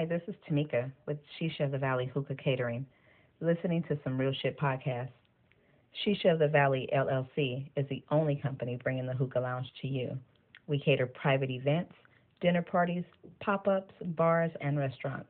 [0.00, 2.86] Hi, this is Tomeeka with Shisha of the Valley Hookah Catering,
[3.42, 5.10] listening to some real shit podcasts.
[6.02, 10.16] Shisha of the Valley LLC is the only company bringing the hookah lounge to you.
[10.68, 11.92] We cater private events,
[12.40, 13.04] dinner parties,
[13.40, 15.28] pop ups, bars, and restaurants.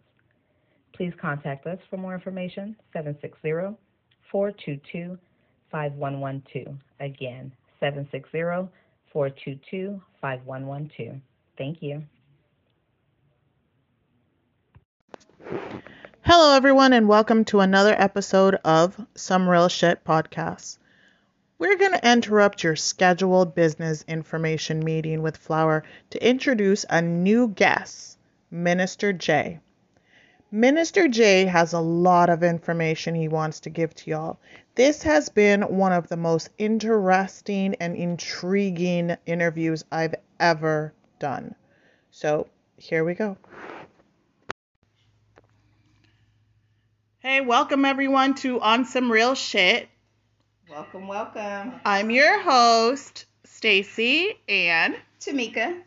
[0.95, 3.77] Please contact us for more information 760
[4.30, 5.18] 422
[5.73, 6.79] 5112.
[7.00, 8.71] Again, 760
[9.12, 11.21] 422 5112.
[11.59, 12.05] Thank you.
[16.32, 20.79] Hello, everyone, and welcome to another episode of Some Real Shit Podcast.
[21.58, 27.48] We're going to interrupt your scheduled business information meeting with Flower to introduce a new
[27.48, 28.16] guest,
[28.48, 29.58] Minister J.
[30.53, 34.39] Minister J has a lot of information he wants to give to y'all.
[34.77, 41.56] This has been one of the most interesting and intriguing interviews I've ever done.
[42.12, 43.37] So, here we go.
[47.23, 49.91] Hey, welcome everyone to On Some Real Shit.
[50.71, 51.79] Welcome, welcome.
[51.85, 55.83] I'm your host, Stacy and Tomeeka.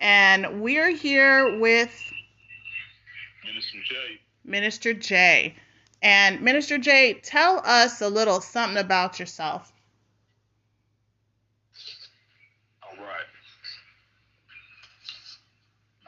[0.00, 1.96] And we're here with
[3.44, 3.94] Minister J.
[4.44, 5.54] Minister J.
[6.02, 9.72] And Minister J, tell us a little something about yourself.
[12.82, 13.26] All right.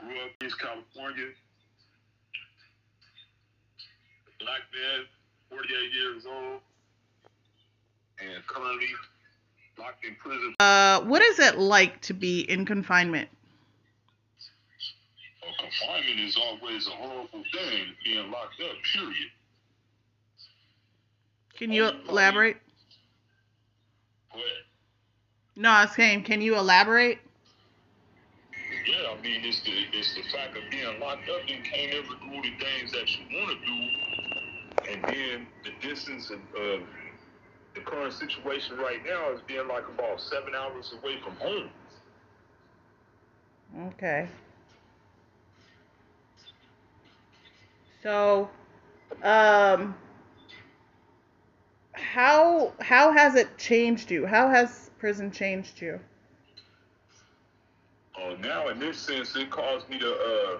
[0.00, 1.26] Grew up in California.
[4.44, 5.06] Black man,
[5.48, 6.60] 48 years old,
[8.20, 8.88] and currently
[9.78, 10.54] locked in prison.
[10.60, 13.30] Uh, what is it like to be in confinement?
[15.42, 19.30] Well, confinement is always a horrible thing, being locked up, period.
[21.56, 22.58] Can you elaborate?
[24.32, 24.44] Ahead.
[25.56, 27.18] No, I was saying, can you elaborate?
[28.86, 32.14] Yeah, I mean, it's the, it's the fact of being locked up and can't ever
[32.20, 34.03] do the things that you want to do.
[35.14, 36.80] Then the distance of, of
[37.74, 41.70] the current situation right now is being like about seven hours away from home.
[43.88, 44.26] Okay.
[48.02, 48.50] So,
[49.22, 49.94] um,
[51.92, 54.26] how how has it changed you?
[54.26, 56.00] How has prison changed you?
[58.20, 60.58] Uh, now, in this sense, it caused me to uh,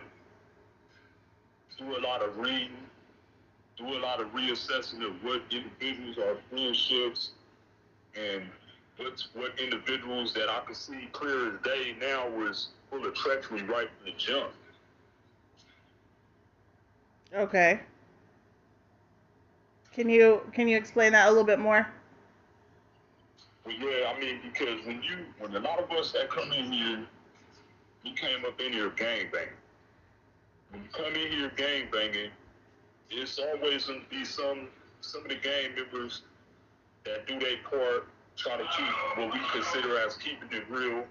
[1.78, 2.84] do a lot of reading,
[3.77, 7.31] do a lot of reassessing of what individuals are friendships
[8.17, 8.45] and
[8.97, 13.62] what's what individuals that I could see clear as day now was full of treachery
[13.62, 14.53] right from the jump.
[17.35, 17.81] Okay.
[19.93, 21.87] Can you can you explain that a little bit more?
[23.65, 26.71] Well, yeah, I mean, because when you, when a lot of us that come in
[26.71, 27.06] here,
[28.05, 29.49] we came up in here gang banging.
[30.71, 32.31] When you come in here gang banging,
[33.10, 34.69] it's always going to be some,
[35.00, 36.22] some of the gang members
[37.04, 41.04] that do their part, try to keep what we consider as keeping it real,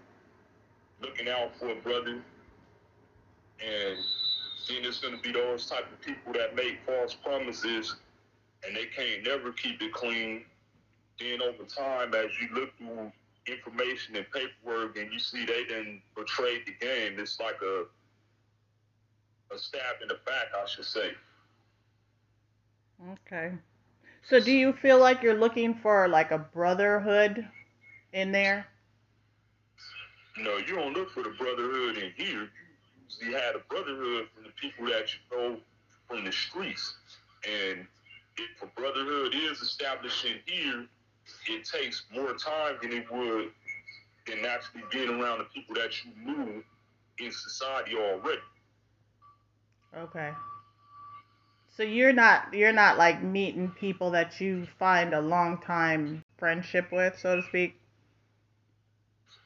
[1.01, 2.21] looking out for a brother.
[3.59, 3.97] And
[4.67, 7.95] then it's going to be those type of people that make false promises
[8.65, 10.45] and they can't never keep it clean
[11.19, 13.11] then over time, as you look through
[13.47, 17.85] information and paperwork, and you see they didn't portray the game, it's like a
[19.53, 21.11] a stab in the back, I should say.
[23.11, 23.51] Okay.
[24.29, 27.47] So do you feel like you're looking for like a brotherhood
[28.13, 28.65] in there?
[30.37, 32.41] No, you don't look for the brotherhood in here.
[32.43, 32.49] You
[33.09, 35.57] usually have a brotherhood from the people that you know
[36.07, 36.95] from the streets.
[37.47, 37.85] And
[38.37, 40.85] if a brotherhood is established in here,
[41.49, 43.51] it takes more time than it would
[44.25, 46.63] than actually being around the people that you knew
[47.19, 48.39] in society already.
[49.95, 50.31] Okay.
[51.75, 56.91] So you're not you're not like meeting people that you find a long time friendship
[56.91, 57.75] with, so to speak.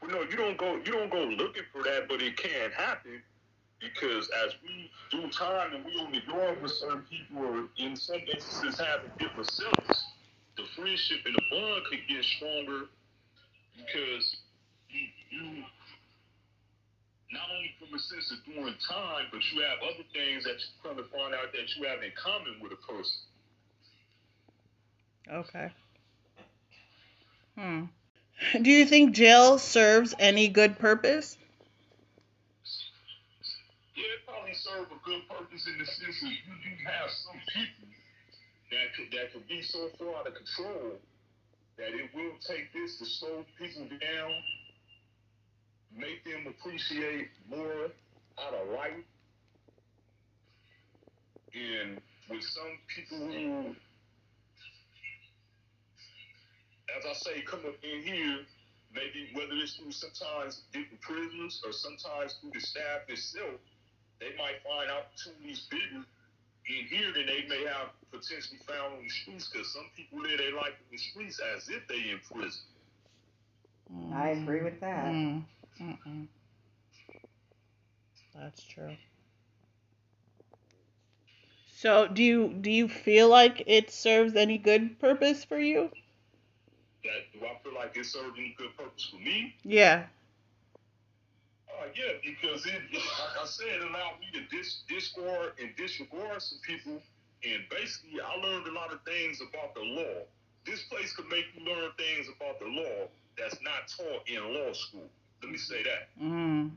[0.05, 3.23] No, you don't go you don't go looking for that, but it can happen
[3.79, 7.95] because as we do time and we only the yard with certain people, or in
[7.95, 10.05] some instances having different selves,
[10.57, 12.87] the friendship and the bond could get stronger
[13.77, 14.37] because
[17.31, 20.69] not only from a sense of doing time, but you have other things that you
[20.83, 23.19] come to find out that you have in common with a person.
[25.29, 25.69] Okay.
[27.57, 27.85] Hmm.
[28.61, 31.37] Do you think jail serves any good purpose?
[33.95, 37.41] Yeah, it probably serves a good purpose in the sense that you do have some
[37.51, 37.89] people
[38.71, 40.99] that could that could be so far out of control
[41.77, 44.33] that it will take this to slow people down,
[45.95, 47.89] make them appreciate more
[48.39, 49.03] out of life.
[51.53, 53.75] And with some people who,
[56.97, 58.39] as I say, come up in here,
[58.93, 63.59] maybe whether it's through sometimes different prisons or sometimes through the staff itself,
[64.19, 66.03] they might find opportunities bigger
[66.67, 70.37] in here than they may have potentially found on the streets because some people live
[70.37, 72.61] their life in the streets as if they in prison.
[74.13, 75.05] I agree with that.
[75.05, 75.43] Mm.
[75.81, 76.27] Mm-mm.
[78.35, 78.95] That's true.
[81.67, 85.91] So, do you do you feel like it serves any good purpose for you?
[87.03, 89.55] That do I feel like it served any good purpose for me?
[89.63, 90.07] Yeah.
[91.69, 95.75] Uh, yeah, because it, it, like I said, it allowed me to dis- discard and
[95.75, 97.01] disregard some people.
[97.43, 100.25] And basically, I learned a lot of things about the law.
[100.65, 103.07] This place could make you learn things about the law
[103.37, 105.09] that's not taught in law school.
[105.41, 106.21] Let me say that.
[106.21, 106.71] Mm.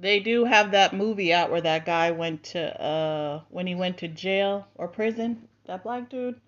[0.00, 3.98] They do have that movie out where that guy went to uh when he went
[3.98, 5.48] to jail or prison.
[5.66, 6.40] That black dude.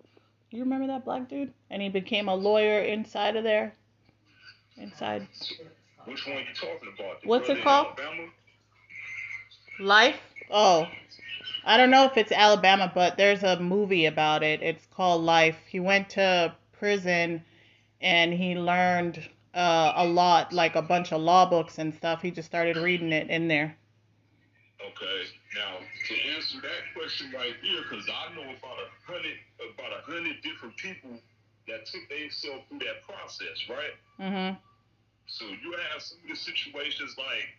[0.51, 1.53] You remember that black dude?
[1.69, 3.73] And he became a lawyer inside of there.
[4.77, 5.27] Inside
[6.05, 7.21] Which one you talking about?
[7.21, 7.99] The What's it called?
[7.99, 8.29] Alabama?
[9.79, 10.19] Life?
[10.51, 10.87] Oh.
[11.65, 14.61] I don't know if it's Alabama, but there's a movie about it.
[14.61, 15.57] It's called Life.
[15.67, 17.43] He went to prison
[18.01, 22.21] and he learned uh, a lot, like a bunch of law books and stuff.
[22.21, 23.75] He just started reading it in there.
[24.81, 25.23] Okay.
[25.55, 29.33] Now to answer that question right here, because I know about a hundred
[29.73, 31.17] about a hundred different people
[31.67, 33.95] that took themselves through that process, right?
[34.19, 34.57] Mhm.
[35.25, 37.49] So you have some of the situations like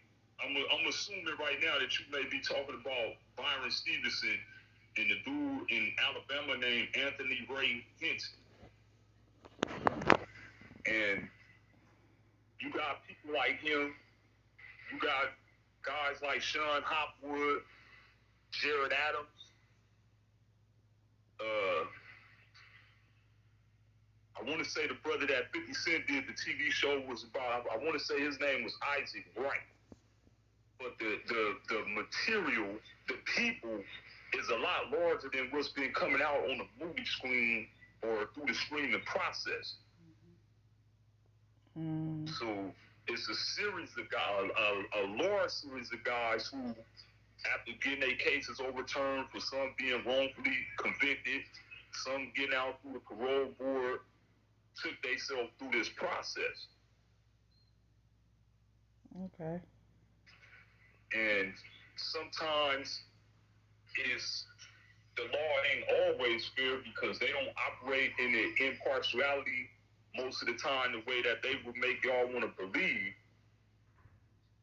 [0.43, 4.39] I'm I'm assuming right now that you may be talking about Byron Stevenson
[4.97, 8.31] and the dude in Alabama named Anthony Ray Hinton.
[10.89, 11.29] And
[12.61, 13.95] you got people like him.
[14.93, 15.37] You got
[15.85, 17.63] guys like Shon Hopwood,
[18.53, 19.27] Jarrett Adams.
[21.41, 21.85] Uh,
[24.41, 27.67] I want to say the brother that 50 Cent did the TV show was about.
[27.71, 29.67] I, want to say his name was Isaac Wright.
[30.79, 33.83] But the, the the material, the people,
[34.39, 37.67] is a lot larger than what's been coming out on the movie screen
[38.03, 39.75] or through the streaming process.
[41.79, 42.29] Mm.
[42.39, 42.73] So
[43.07, 46.75] it's a series of guys, a, a large series of guys who,
[47.55, 51.43] after getting their cases overturned for some being wrongfully convicted,
[52.05, 54.01] some getting out through the parole board,
[54.83, 56.67] took themselves through this process.
[59.25, 59.61] Okay.
[61.15, 61.53] And
[61.97, 63.01] sometimes
[64.13, 64.45] it's
[65.17, 69.69] the law ain't always fair because they don't operate in the impartiality
[70.19, 73.15] most of the time the way that they would make y'all want to believe.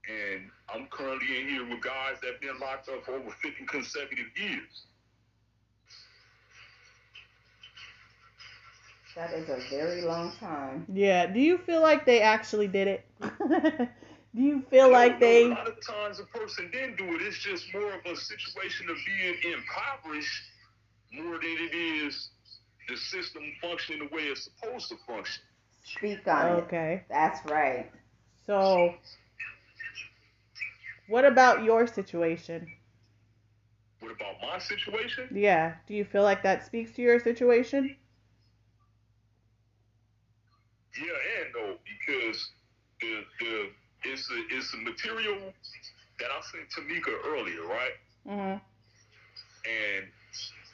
[0.09, 3.65] And I'm currently in here with guys that have been locked up for over 50
[3.65, 4.87] consecutive years.
[9.15, 10.87] That is a very long time.
[10.93, 11.27] Yeah.
[11.27, 13.05] Do you feel like they actually did it?
[14.35, 15.45] Do you feel No, like no, they?
[15.45, 17.21] A lot of times a person didn't do it.
[17.21, 20.43] It's just more of a situation of being impoverished
[21.13, 22.29] more than it is
[22.87, 25.43] the system functioning the way it's supposed to function.
[25.83, 26.63] Speak on it.
[26.63, 27.03] Okay.
[27.09, 27.91] That's right.
[28.45, 28.93] So,
[31.07, 32.67] what about your situation?
[33.99, 35.29] What about my situation?
[35.33, 35.75] Yeah.
[35.87, 37.95] Do you feel like that speaks to your situation?
[40.97, 42.51] Yeah, and no, because
[43.01, 43.69] the the
[44.05, 45.53] it's a it's a material
[46.19, 47.93] that I sent Tomeeka earlier, right?
[48.27, 48.61] Mhm.
[49.65, 50.05] And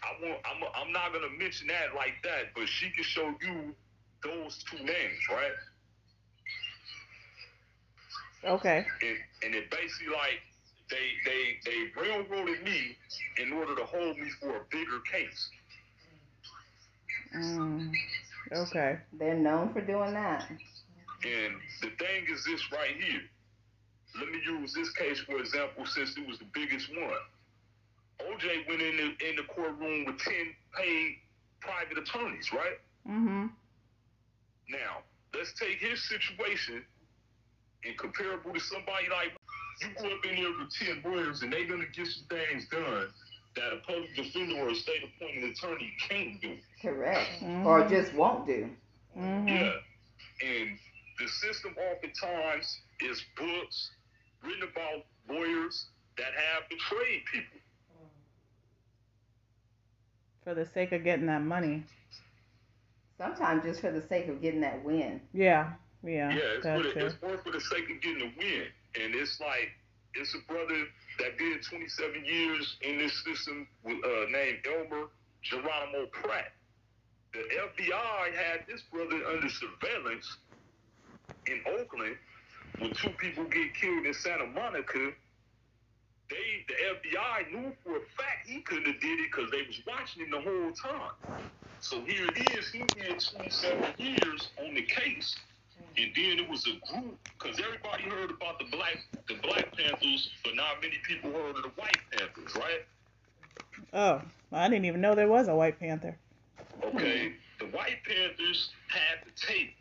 [0.03, 3.75] I want I'm I'm not gonna mention that like that, but she can show you
[4.23, 5.51] those two names, right?
[8.43, 8.85] Okay.
[9.01, 10.41] And and it basically like
[10.89, 12.97] they they they railroaded me
[13.37, 15.49] in order to hold me for a bigger case.
[17.35, 17.91] Mm.
[18.51, 18.97] Okay.
[19.13, 20.49] They're known for doing that.
[20.49, 23.21] And the thing is this right here.
[24.19, 27.13] Let me use this case for example, since it was the biggest one.
[28.29, 31.17] OJ went in the in the courtroom with ten paid
[31.59, 32.79] private attorneys, right?
[33.07, 33.47] Mm-hmm.
[34.69, 36.83] Now, let's take his situation
[37.83, 39.33] and comparable to somebody like
[39.81, 43.07] you grew up in there with ten lawyers and they're gonna get some things done
[43.55, 46.57] that a public defender or a state appointed attorney can't do.
[46.81, 47.29] Correct.
[47.41, 47.65] Mhm.
[47.65, 48.69] Or just won't do.
[49.17, 49.49] Mhm.
[49.49, 50.47] Yeah.
[50.47, 50.79] And
[51.19, 53.91] the system oftentimes is books
[54.43, 55.87] written about lawyers
[56.17, 57.59] that have betrayed people.
[60.43, 61.83] For the sake of getting that money.
[63.17, 65.21] Sometimes just for the sake of getting that win.
[65.33, 65.73] Yeah.
[66.03, 66.29] Yeah.
[66.31, 68.65] Yeah, it's, that for the, it's more for the sake of getting a win.
[68.95, 69.69] And it's like
[70.15, 70.85] it's a brother
[71.19, 75.07] that did 27 years in this system with, uh, named Elmer
[75.43, 76.51] Geronimo Pratt.
[77.33, 80.37] The FBI had this brother under surveillance
[81.47, 82.17] in Oakland
[82.79, 85.11] when two people get killed in Santa Monica.
[86.31, 89.81] They, the FBI knew for a fact he couldn't have did it because they was
[89.87, 91.13] watching him the whole time.
[91.79, 92.71] So here it is.
[92.71, 95.35] He did 27 years on the case,
[95.97, 98.97] and then it was a group because everybody heard about the black
[99.29, 102.81] the Black Panthers, but not many people heard of the White Panthers, right?
[103.93, 106.19] Oh, I didn't even know there was a White Panther.
[106.83, 109.75] Okay, the White Panthers had the tape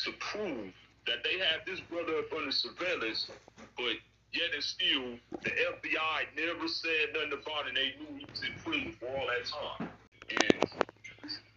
[0.00, 0.74] to prove
[1.06, 3.30] that they had this brother up under surveillance,
[3.76, 3.96] but
[4.36, 7.74] yet and still, the FBI never said nothing about it.
[7.76, 9.90] They knew he was in prison for all that time.
[10.30, 10.68] And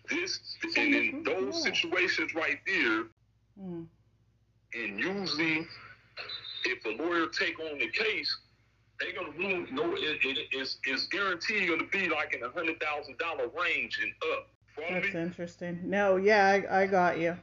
[0.10, 0.40] this,
[0.78, 3.06] and in those situations right there,
[3.60, 3.90] Mm.
[4.74, 5.68] and usually,
[6.66, 8.38] if a lawyer take on the case,
[9.00, 9.68] they're gonna rule.
[9.72, 14.00] No, it, it, it's, it's guaranteed gonna be like in a hundred thousand dollar range
[14.02, 14.50] and up.
[14.90, 15.22] That's me?
[15.22, 15.90] interesting.
[15.90, 17.38] No, yeah, I, I got you.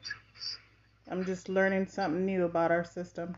[1.08, 3.36] I'm just learning something new about our system.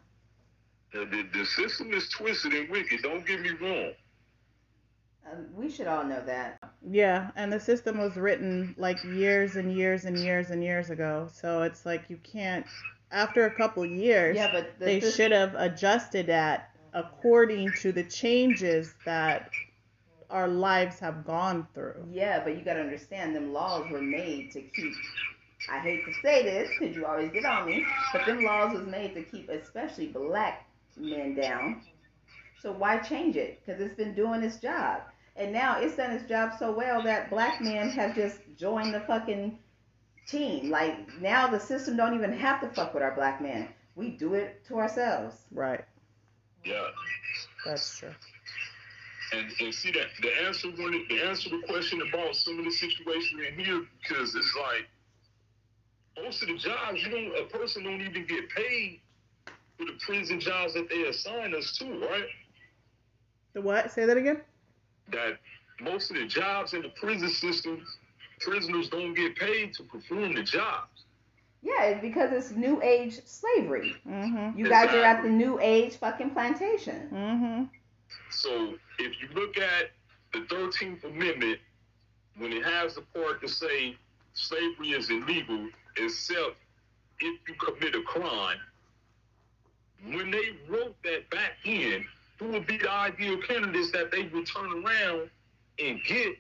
[0.93, 3.03] The, the, the system is twisted and wicked.
[3.03, 3.93] Don't get me wrong.
[5.31, 6.59] Um, we should all know that.
[6.89, 11.29] Yeah, and the system was written like years and years and years and years ago.
[11.33, 12.65] So it's like you can't,
[13.11, 17.93] after a couple years, Yeah, but the they sys- should have adjusted that according to
[17.93, 19.51] the changes that
[20.31, 22.07] our lives have gone through.
[22.11, 24.93] Yeah, but you gotta understand, them laws were made to keep.
[25.71, 28.87] I hate to say this because you always get on me, but them laws was
[28.87, 30.65] made to keep especially black
[31.01, 31.83] men down.
[32.61, 33.61] So why change it?
[33.65, 35.03] Because it's been doing its job,
[35.37, 39.01] and now it's done its job so well that black men have just joined the
[39.01, 39.59] fucking
[40.27, 40.71] team.
[40.71, 43.69] Like now, the system don't even have to fuck with our black men.
[43.95, 45.37] We do it to ourselves.
[45.53, 45.85] Right.
[46.65, 46.89] Yeah.
[47.65, 48.15] That's true.
[49.33, 52.59] And, and see that the answer when it, the answer to the question about some
[52.59, 54.89] of the situation in here because it's like
[56.25, 59.01] most of the jobs you don't a person don't even get paid
[59.79, 62.27] for the prison jobs that they assign us to, right?
[63.55, 63.91] The what?
[63.91, 64.41] Say that again?
[65.13, 65.39] That
[65.81, 67.87] most of the jobs in the prison system,
[68.41, 71.05] prisoners don't get paid to perform the jobs.
[71.63, 73.97] Yeah, it's because it's new age slavery.
[74.07, 74.59] Mm-hmm.
[74.59, 77.09] You guys are at the new age fucking plantation.
[77.13, 77.65] Mm-hmm.
[78.31, 79.91] So if you look at
[80.33, 81.59] the 13th Amendment,
[82.37, 83.97] when it has the part to say
[84.35, 86.57] slavery is illegal, except
[87.21, 88.59] if you commit a crime,
[90.29, 92.05] when they wrote that back in,
[92.39, 95.31] who would be the ideal candidates that they would turn around
[95.79, 96.35] and get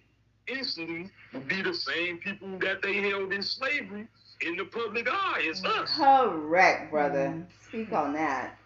[0.46, 4.08] instantly would be the same people that they held in slavery
[4.40, 5.40] in the public eye.
[5.42, 5.90] It's us.
[5.96, 7.28] Correct, brother.
[7.28, 7.46] Mhm.
[7.68, 8.58] Speak on that.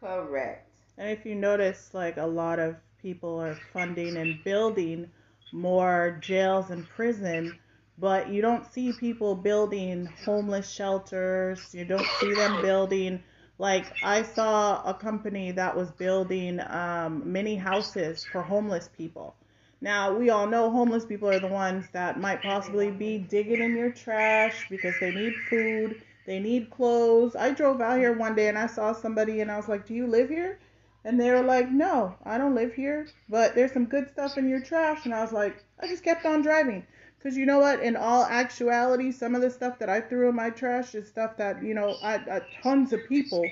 [0.00, 0.68] Correct.
[0.98, 5.10] And if you notice, like a lot of people are funding and building
[5.52, 7.58] more jails and prison,
[7.98, 11.74] but you don't see people building homeless shelters.
[11.74, 13.22] You don't see them building
[13.58, 19.36] like I saw a company that was building um, mini houses for homeless people.
[19.80, 23.74] Now we all know homeless people are the ones that might possibly be digging in
[23.76, 27.36] your trash because they need food, they need clothes.
[27.36, 29.94] I drove out here one day and I saw somebody and I was like, "Do
[29.94, 30.58] you live here?"
[31.04, 34.48] And they were like, No, I don't live here, but there's some good stuff in
[34.48, 35.04] your trash.
[35.04, 36.86] And I was like, I just kept on driving.
[37.24, 37.82] Because you know what?
[37.82, 41.38] In all actuality, some of the stuff that I threw in my trash is stuff
[41.38, 43.42] that, you know, I, I, tons of people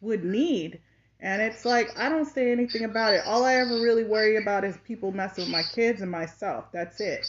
[0.00, 0.78] would need.
[1.18, 3.22] And it's like, I don't say anything about it.
[3.26, 6.66] All I ever really worry about is people messing with my kids and myself.
[6.70, 7.26] That's it.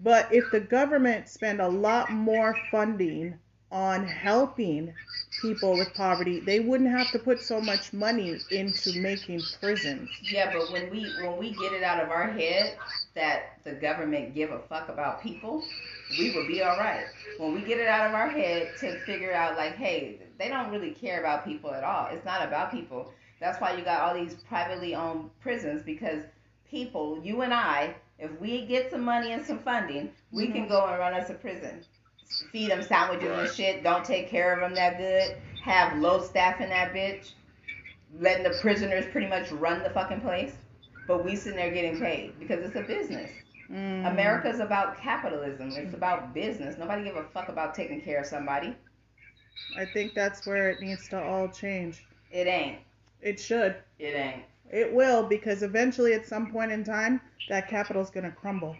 [0.00, 3.38] But if the government spend a lot more funding
[3.70, 4.92] on helping
[5.42, 10.08] people with poverty, they wouldn't have to put so much money into making prisons.
[10.22, 12.76] Yeah, but when we when we get it out of our head
[13.14, 15.62] that the government give a fuck about people,
[16.18, 17.04] we will be all right.
[17.38, 20.70] When we get it out of our head to figure out like, hey, they don't
[20.70, 22.08] really care about people at all.
[22.10, 23.12] It's not about people.
[23.40, 26.24] That's why you got all these privately owned prisons because
[26.70, 30.70] people, you and I, if we get some money and some funding, we can mm-hmm.
[30.70, 31.84] go and run us a prison.
[32.52, 33.50] Feed them sandwiches and Right.
[33.54, 33.82] shit.
[33.82, 35.36] Don't take care of them that good.
[35.64, 37.32] Have low staff in that bitch.
[38.18, 40.54] Letting the prisoners pretty much run the fucking place.
[41.06, 43.30] But we sitting there getting paid because it's a business.
[43.70, 44.10] Mm.
[44.10, 45.70] America's about capitalism.
[45.72, 46.78] It's about business.
[46.78, 48.74] Nobody give a fuck about taking care of somebody.
[49.76, 52.06] I think that's where it needs to all change.
[52.30, 52.78] It ain't.
[53.20, 53.76] It should.
[53.98, 54.44] It ain't.
[54.70, 58.76] It will because eventually, at some point in time, that capital's gonna crumble.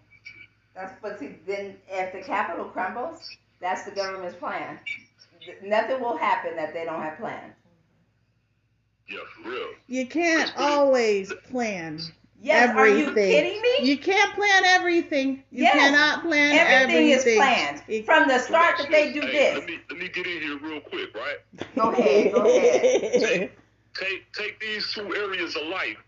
[0.78, 3.20] That's but see, then if the capital crumbles,
[3.60, 4.80] that's the government's plan.
[5.62, 7.54] Nothing will happen that they don't have planned.
[9.08, 9.68] Yeah, for real.
[9.88, 12.98] You can't always plan Yes, are everything.
[12.98, 13.88] you kidding me?
[13.88, 15.44] You can't plan everything.
[15.50, 19.32] You Yes, cannot plan Everything is planned It- from the start that they do hey,
[19.32, 19.54] this.
[19.54, 21.38] Let me let me get in here real quick, right?
[21.76, 23.50] Go ahead, go ahead.
[23.94, 25.98] Take take these two areas of life,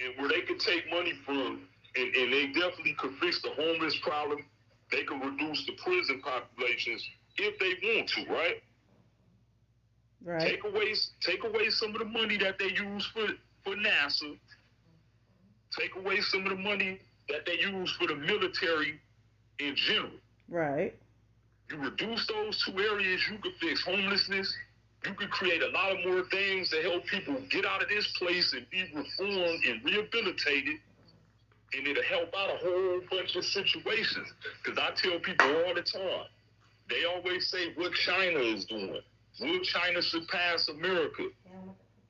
[0.00, 3.96] and where they can take money from, and, and they definitely could fix the homeless
[4.02, 4.44] problem.
[4.90, 7.06] They could reduce the prison populations
[7.36, 8.62] if they want to, right?
[10.24, 10.40] right.
[10.40, 13.26] Take away take away some of the money that they use for
[13.64, 14.36] for NASA.
[15.78, 19.00] Take away some of the money that they use for the military
[19.58, 20.12] in general.
[20.48, 20.94] Right.
[21.70, 24.54] You reduce those two areas, you could fix homelessness.
[25.06, 28.06] You could create a lot of more things to help people get out of this
[28.18, 30.76] place and be reformed and rehabilitated.
[31.76, 34.28] And it'll help out a whole bunch of situations.
[34.62, 36.26] Because I tell people all the time,
[36.88, 39.00] they always say what China is doing.
[39.40, 41.24] Will China surpass America?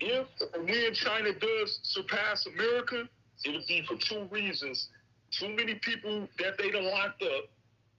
[0.00, 0.26] If
[0.57, 3.09] when China does surpass America,
[3.45, 4.88] it'll be for two reasons.
[5.31, 7.45] Too many people that they done locked up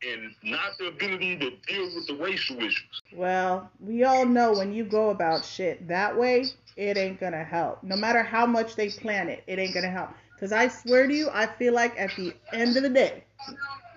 [0.05, 3.01] and not the ability to deal with the racial issues.
[3.13, 7.83] Well, we all know when you go about shit that way, it ain't gonna help.
[7.83, 10.09] No matter how much they plan it, it ain't gonna help.
[10.43, 13.23] Cause I swear to you, I feel like at the end of the day,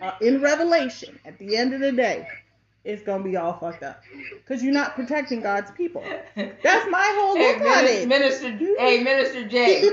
[0.00, 2.28] uh, in Revelation, at the end of the day,
[2.84, 4.00] it's gonna be all fucked up.
[4.46, 6.04] Cause you're not protecting God's people.
[6.36, 8.58] That's my whole Hey, look on Minister, it.
[8.60, 9.90] Minister, hey, Minister J.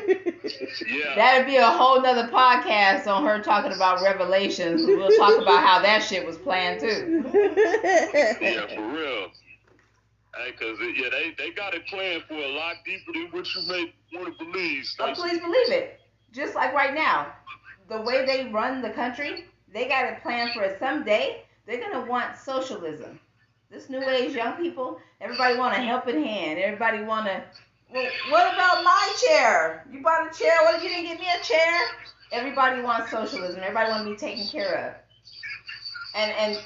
[0.88, 1.16] Yeah.
[1.16, 4.86] That'd be a whole nother podcast on her talking about revelations.
[4.86, 7.26] We'll talk about how that shit was planned too.
[7.34, 9.32] yeah, for real.
[10.38, 13.48] Hey, cause it, yeah, they, they got it planned for a lot deeper than what
[13.56, 14.86] you may want to believe.
[15.00, 16.00] Oh, please believe it.
[16.34, 17.28] Just like right now,
[17.90, 21.44] the way they run the country, they got it plan for it someday.
[21.66, 23.20] They're gonna want socialism.
[23.70, 26.60] This new age young people, everybody want a helping hand.
[26.60, 27.44] Everybody want to.
[27.94, 29.86] Well, what about my chair?
[29.92, 30.54] You bought a chair.
[30.64, 31.80] What if you didn't get me a chair?
[32.32, 33.62] Everybody wants socialism.
[33.62, 34.96] Everybody want to be taken care of.
[36.16, 36.66] And and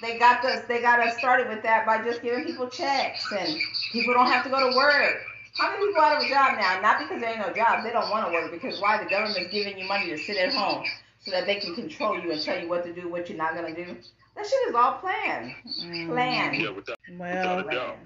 [0.00, 0.64] they got us.
[0.66, 3.58] They got us started with that by just giving people checks, and
[3.92, 5.18] people don't have to go to work.
[5.58, 6.80] How many people out of a job now?
[6.80, 7.82] Not because there ain't no jobs.
[7.82, 9.02] They don't want to work because why?
[9.02, 10.84] The government's giving you money to sit at home
[11.20, 13.54] so that they can control you and tell you what to do, what you're not
[13.54, 13.96] gonna do.
[14.36, 15.52] That shit is all planned.
[15.82, 16.06] Mm.
[16.08, 16.62] Planned.
[16.62, 17.96] Yeah, without, well, without a doubt.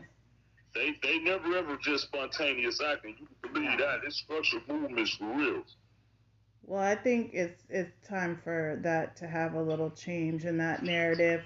[0.74, 3.16] They they never ever just spontaneous acting.
[3.20, 4.00] You can believe that.
[4.06, 5.62] It's structured movements for real.
[6.64, 10.82] Well, I think it's it's time for that to have a little change in that
[10.82, 11.42] narrative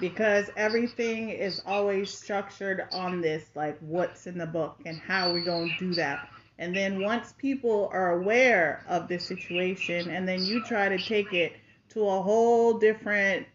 [0.00, 5.44] because everything is always structured on this like what's in the book and how we're
[5.44, 6.28] going to do that.
[6.58, 11.32] And then once people are aware of the situation and then you try to take
[11.32, 11.52] it
[11.90, 13.46] to a whole different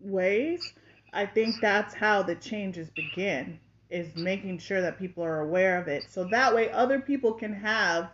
[0.00, 0.72] ways,
[1.12, 3.58] I think that's how the changes begin
[3.90, 6.04] is making sure that people are aware of it.
[6.10, 8.10] So that way other people can have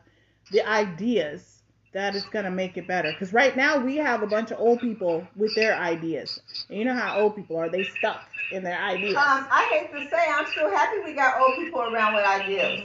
[0.50, 1.59] the ideas
[1.92, 3.12] that is going to make it better.
[3.12, 6.40] Because right now we have a bunch of old people with their ideas.
[6.68, 9.16] And you know how old people are, they stuck in their ideas.
[9.16, 12.80] Um, I hate to say, I'm still happy we got old people around with ideas.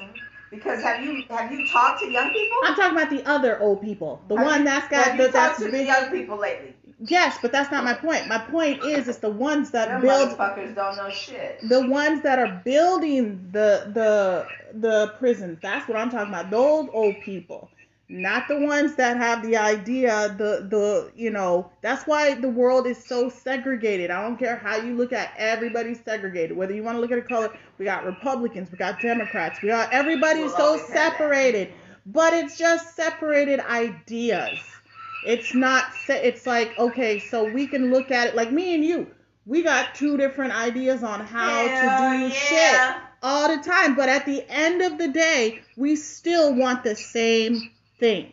[0.51, 2.57] Because have you have you talked to young people?
[2.63, 4.21] I'm talking about the other old people.
[4.29, 6.75] The Have one you- that's got have you that's talked to the young people lately?
[7.07, 8.27] Yes, but that's not my point.
[8.27, 11.59] My point is it's the ones that Them build motherfuckers don't know shit.
[11.67, 14.47] the ones that are building the the
[14.79, 15.59] the prisons.
[15.61, 16.51] That's what I'm talking about.
[16.51, 17.69] Those old people,
[18.07, 20.35] not the ones that have the idea.
[20.37, 24.11] The the you know that's why the world is so segregated.
[24.11, 26.55] I don't care how you look at everybody's segregated.
[26.55, 29.69] Whether you want to look at a color, we got Republicans, we got Democrats, we
[29.69, 31.11] got everybody's We'll so always have that.
[31.13, 31.73] separated.
[32.05, 34.59] But it's just separated ideas.
[35.25, 35.85] It's not.
[36.07, 39.07] It's like okay, so we can look at it like me and you.
[39.47, 42.29] We got two different ideas on how to do yeah.
[42.29, 46.95] shit all the time, but at the end of the day, we still want the
[46.95, 48.31] same thing,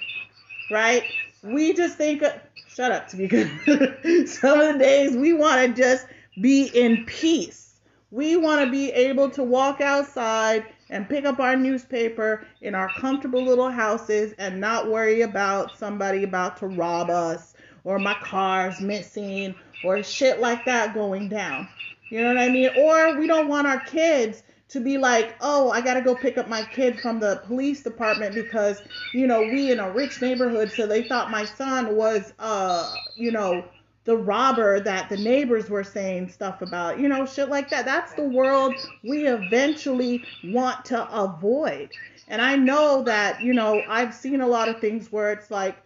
[0.70, 1.03] right?
[1.42, 2.22] We just think,
[2.68, 3.48] shut up, to be good.
[4.29, 6.07] Some of the days we want to just
[6.40, 7.81] be in peace.
[8.11, 12.90] We want to be able to walk outside and pick up our newspaper in our
[12.98, 18.81] comfortable little houses and not worry about somebody about to rob us or my car's
[18.81, 21.66] missing or shit like that going down.
[22.11, 22.70] You know what I mean?
[22.79, 24.42] Or we don't want our kids
[24.73, 27.83] to be like, oh, I got to go pick up my kid from the police
[27.83, 28.81] department because,
[29.13, 33.31] you know, we in a rich neighborhood, so they thought my son was, uh, you
[33.31, 33.65] know,
[34.05, 37.85] the robber that the neighbors were saying stuff about, you know, shit like that.
[37.85, 41.91] That's the world we eventually want to avoid.
[42.29, 45.77] And I know that, you know, I've seen a lot of things where it's like,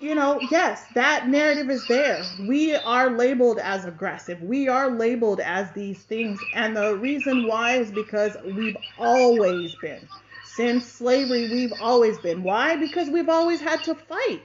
[0.00, 2.22] you know, yes, that narrative is there.
[2.48, 4.42] We are labeled as aggressive.
[4.42, 6.38] We are labeled as these things.
[6.54, 10.06] And the reason why is because we've always been.
[10.44, 12.42] Since slavery, we've always been.
[12.42, 12.76] Why?
[12.76, 14.42] Because we've always had to fight.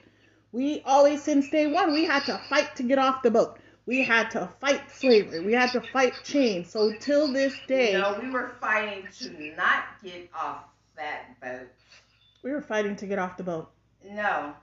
[0.52, 3.58] We always, since day one, we had to fight to get off the boat.
[3.86, 5.40] We had to fight slavery.
[5.40, 6.70] We had to fight chains.
[6.70, 10.64] So till this day, No, we were fighting to not get off
[10.96, 11.68] that boat.
[12.42, 13.70] we were fighting to get off the boat
[14.04, 14.54] No.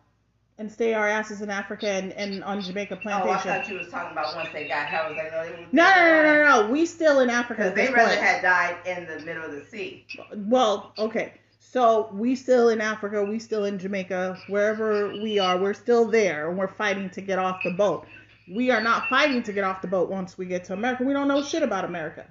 [0.59, 3.29] And stay our asses in Africa and, and on Jamaica plantation.
[3.49, 5.15] Oh, I thought you was talking about once they got held.
[5.15, 5.31] Like,
[5.73, 6.71] no, no, no, no, no, no.
[6.71, 8.21] We still in Africa Because they rather point.
[8.21, 10.05] had died in the middle of the sea.
[10.35, 11.33] Well, okay.
[11.59, 16.49] So we still in Africa, we still in Jamaica, wherever we are, we're still there
[16.49, 18.05] and we're fighting to get off the boat.
[18.51, 21.03] We are not fighting to get off the boat once we get to America.
[21.03, 22.25] We don't know shit about America.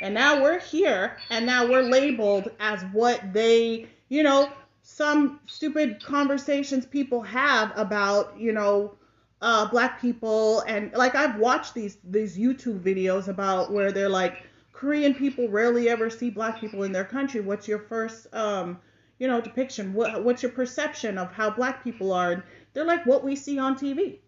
[0.00, 4.48] And now we're here and now we're labeled as what they, you know,
[4.88, 8.94] some stupid conversations people have about, you know,
[9.42, 14.44] uh, black people and like I've watched these these YouTube videos about where they're like
[14.72, 17.40] Korean people rarely ever see black people in their country.
[17.40, 18.78] What's your first um
[19.18, 19.92] you know depiction?
[19.92, 22.30] What what's your perception of how black people are?
[22.30, 24.20] And they're like what we see on TV.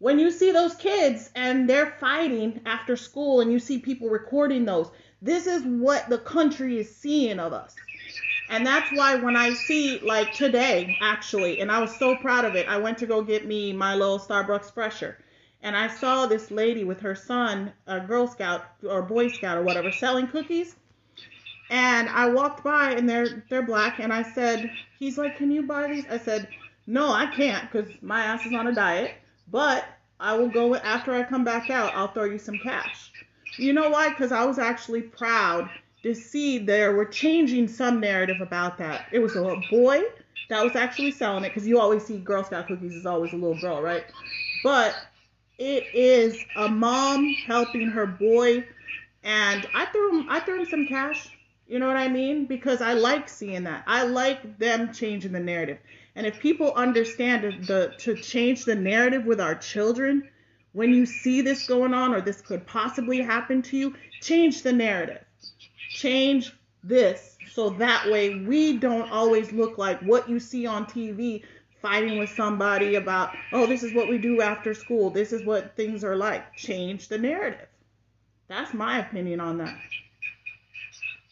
[0.00, 4.64] When you see those kids and they're fighting after school and you see people recording
[4.64, 4.90] those,
[5.22, 7.76] this is what the country is seeing of us.
[8.50, 12.56] And that's why when I see like today actually, and I was so proud of
[12.56, 15.18] it, I went to go get me my little Starbucks fresher.
[15.62, 19.62] And I saw this lady with her son, a Girl Scout or Boy Scout or
[19.62, 20.76] whatever, selling cookies.
[21.70, 25.62] And I walked by and they're they're black and I said, he's like, "Can you
[25.62, 26.48] buy these?" I said,
[26.86, 29.14] "No, I can't cuz my ass is on a diet,
[29.50, 29.86] but
[30.20, 33.10] I will go after I come back out, I'll throw you some cash."
[33.56, 34.12] You know why?
[34.12, 35.70] Cuz I was actually proud
[36.04, 39.06] to see there were changing some narrative about that.
[39.10, 40.02] It was a boy
[40.50, 43.36] that was actually selling it because you always see Girl Scout cookies is always a
[43.36, 44.04] little girl, right?
[44.62, 44.94] But
[45.58, 48.66] it is a mom helping her boy,
[49.22, 51.26] and I threw him I threw him some cash.
[51.66, 52.44] You know what I mean?
[52.44, 53.84] Because I like seeing that.
[53.86, 55.78] I like them changing the narrative.
[56.16, 60.28] And if people understand the to change the narrative with our children,
[60.74, 64.72] when you see this going on or this could possibly happen to you, change the
[64.72, 65.23] narrative
[65.94, 66.52] change
[66.82, 71.42] this so that way we don't always look like what you see on TV
[71.80, 75.10] fighting with somebody about, oh, this is what we do after school.
[75.10, 76.56] This is what things are like.
[76.56, 77.68] Change the narrative.
[78.48, 79.76] That's my opinion on that.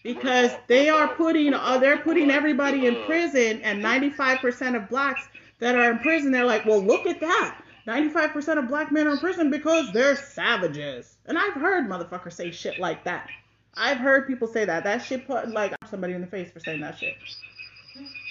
[0.02, 5.76] Because they are putting uh, they're putting everybody in prison and 95% of blacks that
[5.76, 7.62] are in prison they're like, "Well, look at that.
[7.86, 12.50] 95% of black men are in prison because they're savages." And I've heard motherfuckers say
[12.50, 13.28] shit like that.
[13.74, 14.84] I've heard people say that.
[14.84, 17.14] That shit put like somebody in the face for saying that shit.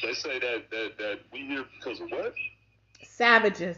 [0.04, 2.34] They say that that that we here because of what?
[3.04, 3.78] Savages.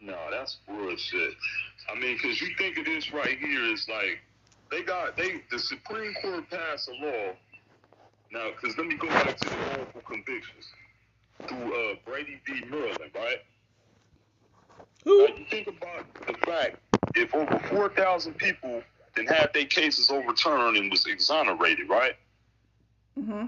[0.00, 1.34] No, that's bullshit.
[1.90, 4.20] I mean, because you think of this right here is like
[4.70, 7.32] they got they the Supreme Court passed a law.
[8.32, 10.66] Now, because let me go back to the wrongful convictions
[11.46, 12.64] through uh, Brady v.
[12.68, 13.38] Maryland, right?
[15.04, 15.28] Who?
[15.28, 16.78] Now, you think about the fact
[17.14, 18.82] if over four thousand people
[19.16, 22.16] then had their cases overturned and was exonerated, right?
[23.18, 23.46] Mm-hmm.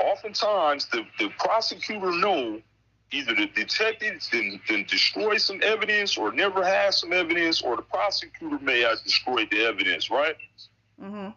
[0.00, 2.62] oftentimes the, the prosecutor knew
[3.10, 7.82] either the detective then, then destroy some evidence or never has some evidence or the
[7.82, 10.36] prosecutor may have destroyed the evidence, right?
[11.02, 11.30] Mm-hmm.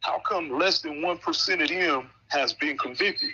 [0.00, 3.30] How come less than 1% of them has been convicted?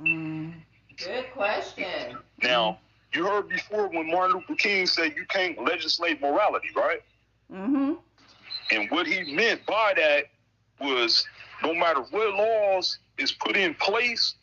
[0.00, 0.54] Mm.
[0.96, 2.18] Good question.
[2.42, 2.78] Now,
[3.12, 7.02] you heard before when Martin Luther King said you can't legislate morality, right?
[7.52, 7.98] Mhm.
[8.70, 10.30] And what he meant by that
[10.80, 11.26] was
[11.62, 14.34] no matter what laws is put in place,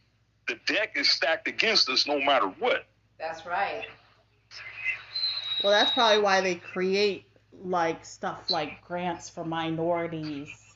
[0.47, 2.85] the deck is stacked against us no matter what.
[3.17, 3.85] That's right.
[5.63, 7.25] Well, that's probably why they create
[7.63, 10.75] like stuff like grants for minorities.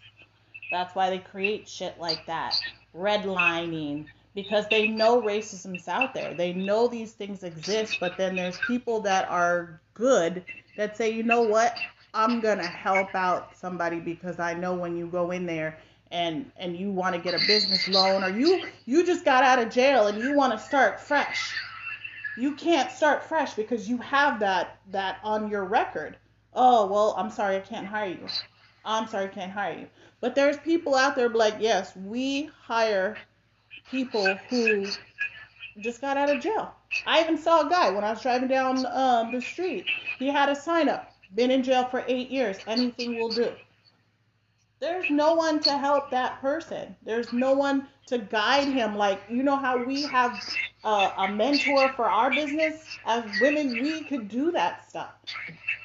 [0.69, 2.55] That's why they create shit like that.
[2.95, 6.33] Redlining because they know racism's out there.
[6.33, 10.43] They know these things exist, but then there's people that are good
[10.75, 11.77] that say, "You know what?
[12.13, 15.77] I'm to help out somebody because I know when you go in there
[16.11, 19.59] and and you want to get a business loan or you you just got out
[19.59, 21.53] of jail and you want to start fresh
[22.35, 26.17] you can't start fresh because you have that that on your record.
[26.53, 28.27] Oh well, I'm sorry, I can't hire you.
[28.85, 29.87] I'm sorry, I can't hire you.
[30.19, 33.17] But there's people out there like, yes, we hire
[33.89, 34.85] people who
[35.79, 36.73] just got out of jail.
[37.05, 39.85] I even saw a guy when I was driving down um, the street.
[40.17, 42.57] He had a sign up, been in jail for eight years.
[42.67, 43.51] Anything will do.
[44.79, 46.95] there's no one to help that person.
[47.03, 48.95] There's no one to guide him.
[48.97, 50.37] Like, you know how we have
[50.83, 52.85] a, a mentor for our business?
[53.05, 55.13] As women, we could do that stuff.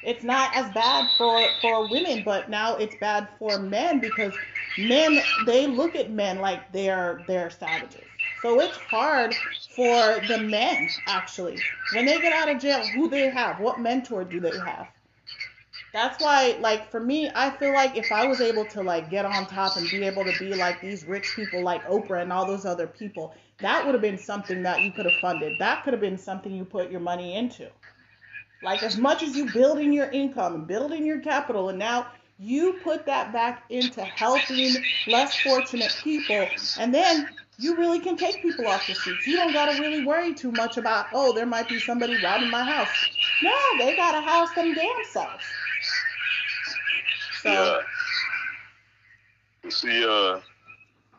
[0.03, 4.33] It's not as bad for, for women, but now it's bad for men because
[4.77, 8.03] men, they look at men like they're, they're savages.
[8.41, 9.33] So it's hard
[9.75, 11.57] for the men, actually.
[11.93, 13.59] When they get out of jail, who they have?
[13.59, 14.87] What mentor do they have?
[15.91, 19.25] That's why, like, for me, I feel like if I was able to, like, get
[19.25, 22.45] on top and be able to be like these rich people like Oprah and all
[22.45, 25.57] those other people, that would have been something that you could have funded.
[25.57, 27.69] That could have been something you put your money into.
[28.61, 33.05] Like, as much as you building your income building your capital, and now you put
[33.07, 34.75] that back into helping
[35.07, 36.47] less fortunate people,
[36.77, 39.25] and then you really can take people off the streets.
[39.27, 42.49] You don't got to really worry too much about, oh, there might be somebody robbing
[42.49, 42.87] my house.
[43.41, 45.43] No, they got to house them damn selves.
[47.49, 47.81] So, Yeah.
[49.63, 50.39] You see, uh,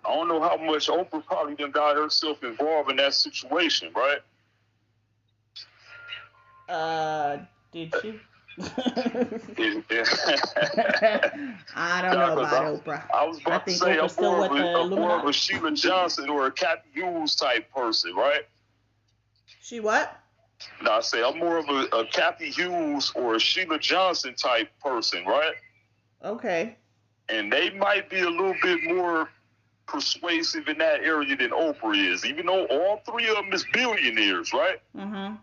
[0.04, 4.20] I don't know how much Oprah probably done got herself involved in that situation, right?
[6.68, 7.38] uh,
[7.72, 8.20] did she?
[11.74, 13.02] I don't know about I- Oprah.
[13.12, 15.18] I was I about to think say I'm Oprah's still more, of a, I'm more
[15.18, 18.42] of a Sheila Johnson or a Cathy Hughes type person, right?
[19.62, 20.16] She what?
[20.82, 24.70] No, I say I'm more of a, a Cathy Hughes or a Sheila Johnson type
[24.82, 25.54] person, right?
[26.24, 26.76] Okay.
[27.28, 29.28] And they might be a little bit more
[29.86, 34.52] persuasive in that area than Oprah is, even though all three of them is billionaires,
[34.52, 34.80] right?
[34.96, 35.36] Mm-hmm.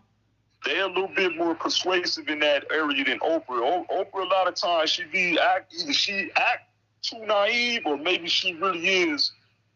[0.64, 3.42] They're a little bit more persuasive in that area than Oprah.
[3.48, 6.70] O- Oprah, a lot of times, she be act either she act
[7.02, 9.32] too naive or maybe she really is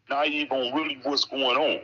[0.09, 1.81] naive on really what's going on.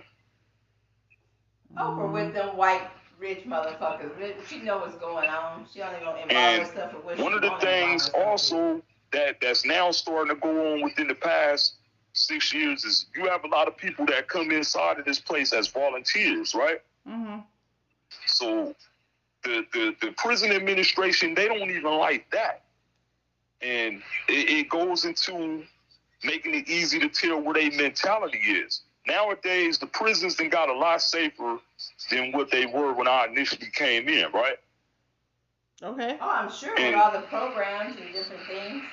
[1.78, 2.88] Oprah with them white
[3.20, 4.12] rich motherfuckers.
[4.48, 5.66] She know what's going on.
[5.74, 8.76] She only gonna involve And herself with what she One of the things also.
[8.76, 8.84] with.
[9.14, 11.76] Also that that's now starting to go on within the past
[12.14, 15.54] six years is you have a lot of people that come inside of this place
[15.54, 16.82] as volunteers, right?
[17.08, 17.40] Mm-hmm.
[18.26, 18.76] So
[19.44, 22.64] the, the, the prison administration, they don't even like that.
[23.62, 25.64] And it, it goes into
[26.24, 28.82] making it easy to tell where their mentality is.
[29.08, 31.60] Nowadays, the prisons then got a lot safer
[32.12, 34.58] than what they were when I initially came in, right?
[35.82, 36.18] Okay.
[36.22, 38.84] Oh, I'm sure with all the programs and different things.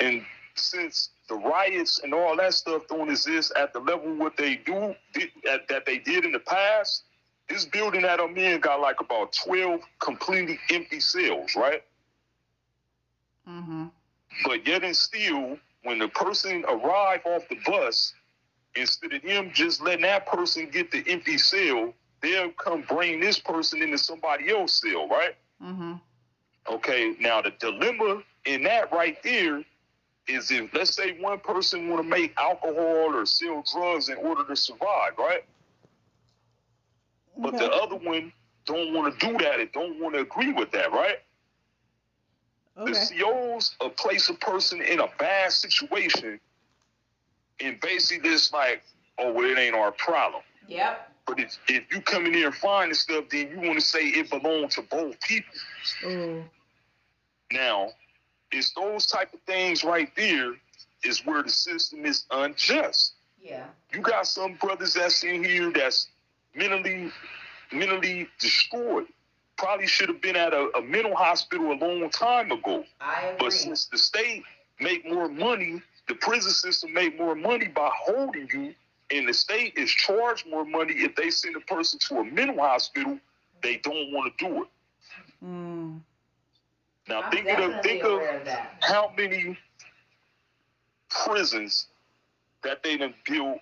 [0.00, 4.56] And since the riots and all that stuff don't exist at the level what they
[4.56, 7.04] do did, that, that they did in the past,
[7.48, 11.82] this building that I'm in got like about 12 completely empty cells, right?
[13.48, 13.86] Mm-hmm.
[14.44, 18.12] But yet and still, when the person arrive off the bus,
[18.74, 23.38] instead of him just letting that person get the empty cell, they'll come bring this
[23.38, 25.34] person into somebody else's cell, right?
[25.62, 25.94] Mm-hmm.
[26.68, 29.64] Okay, now the dilemma in that right there
[30.28, 34.44] is if let's say one person want to make alcohol or sell drugs in order
[34.44, 35.44] to survive, right?
[37.38, 38.32] But the other one
[38.64, 41.18] don't want to do that and don't want to agree with that, right?
[42.78, 42.92] Okay.
[42.92, 46.40] The COs uh, place a person in a bad situation
[47.60, 48.82] and basically just like,
[49.18, 50.42] oh, well, it ain't our problem.
[50.68, 51.12] Yep.
[51.26, 53.84] But if, if you come in here and find this stuff, then you want to
[53.84, 55.54] say it belongs to both people.
[56.04, 56.44] Ooh.
[57.52, 57.90] Now,
[58.52, 60.52] it's those type of things right there
[61.04, 63.14] is where the system is unjust.
[63.40, 63.64] Yeah.
[63.92, 66.08] You got some brothers that's in here that's
[66.54, 67.12] mentally
[67.72, 69.06] mentally destroyed.
[69.56, 72.84] Probably should have been at a, a mental hospital a long time ago.
[73.00, 73.36] I agree.
[73.38, 74.42] But since the state
[74.80, 78.74] make more money, the prison system make more money by holding you,
[79.10, 82.58] and the state is charged more money if they send a person to a mental
[82.58, 83.18] hospital,
[83.62, 84.68] they don't want to do it.
[85.44, 86.00] Mm.
[87.08, 88.48] Now I'm think of think of of
[88.80, 89.56] how many
[91.08, 91.86] prisons
[92.62, 93.58] that they done built.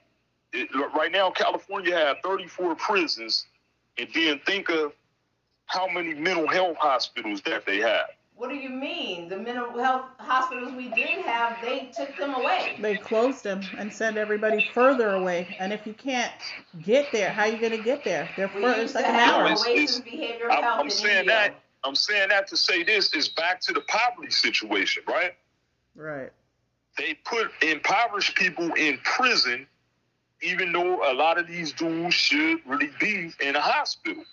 [0.52, 3.46] It, right now, California have 34 prisons,
[3.98, 4.92] and then think of
[5.66, 8.06] how many mental health hospitals that they have.
[8.36, 9.28] What do you mean?
[9.28, 12.76] The mental health hospitals we did have, they took them away.
[12.80, 15.56] They closed them and sent everybody further away.
[15.60, 16.32] And if you can't
[16.82, 18.28] get there, how are you gonna get there?
[18.36, 19.44] They're We fur- used it's like an have hour.
[19.46, 21.34] it's- Oasis it's- Behavioral I'm, Health I'm in saying Indio.
[21.34, 21.54] that.
[21.84, 25.34] I'm saying that to say this is back to the poverty situation, right?
[25.94, 26.30] Right.
[26.96, 29.66] They put impoverished people in prison,
[30.40, 34.24] even though a lot of these dudes should really be in a hospital.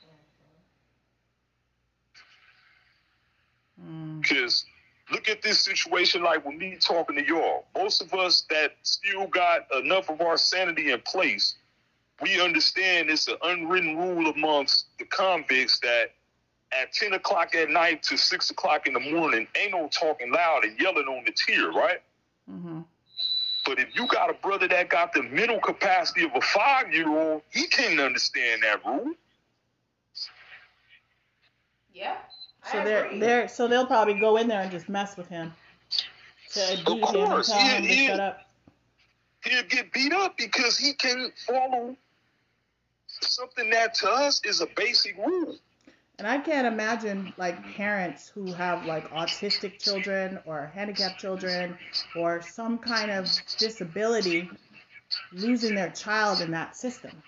[3.84, 4.22] Mm.
[4.22, 4.66] Because
[5.12, 7.66] look at this situation like with me talking to y'all.
[7.76, 11.56] Most of us that still got enough of our sanity in place,
[12.22, 16.12] we understand it's an unwritten rule amongst the convicts that
[16.80, 20.64] at 10 o'clock at night to 6 o'clock in the morning, ain't no talking loud
[20.64, 22.02] and yelling on the tier, right?
[22.50, 22.82] Mm-hmm.
[23.66, 27.10] But if you got a brother that got the mental capacity of a five year
[27.10, 29.14] old, he can't understand that rule.
[31.94, 32.18] Yeah.
[32.64, 33.20] I So they're agree.
[33.20, 35.54] they're so they'll probably go in there and just mess with him.
[36.54, 38.08] To beat course, him yeah, to yeah.
[38.08, 38.40] shut up.
[39.44, 41.96] He'll get beat up because he can't follow
[43.08, 45.56] something that to us is a basic rule.
[46.22, 51.76] And I can't imagine like parents who have like autistic children or handicapped children
[52.16, 54.48] or some kind of disability
[55.34, 57.24] losing their child in that system.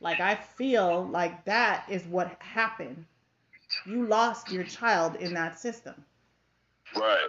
[0.00, 3.04] Like I feel like that is what happened.
[3.84, 6.02] You lost your child in that system.
[6.96, 7.28] Right.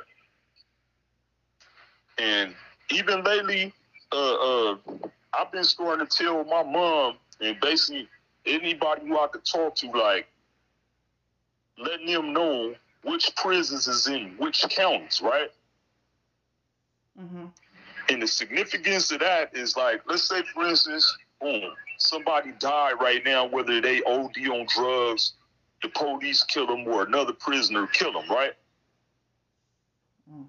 [2.20, 2.56] And
[2.90, 3.74] even lately,
[4.14, 4.76] uh, uh,
[5.38, 8.08] I've been starting to tell my mom and basically
[8.46, 10.30] anybody who I could talk to, like,
[11.82, 15.50] letting them know which prisons is in which counties, right?
[17.18, 17.46] hmm
[18.10, 21.64] And the significance of that is like, let's say, for instance, boom,
[21.98, 25.34] somebody died right now, whether they OD on drugs,
[25.82, 28.54] the police kill them, or another prisoner kill them, right?
[30.32, 30.46] Mm.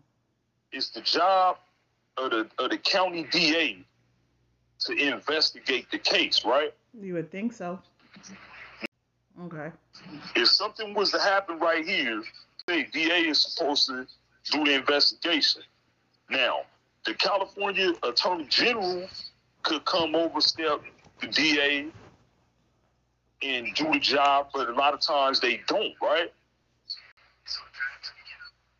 [0.72, 1.56] It's the job
[2.16, 3.84] of the of the county DA
[4.80, 6.72] to investigate the case, right?
[7.00, 7.78] You would think so.
[9.44, 9.72] Okay.
[10.36, 12.22] If something was to happen right here,
[12.66, 14.06] the DA is supposed to
[14.50, 15.62] do the investigation.
[16.30, 16.60] Now,
[17.04, 19.08] the California Attorney General
[19.62, 20.82] could come overstep
[21.20, 21.86] the DA
[23.42, 26.32] and do the job, but a lot of times they don't, right?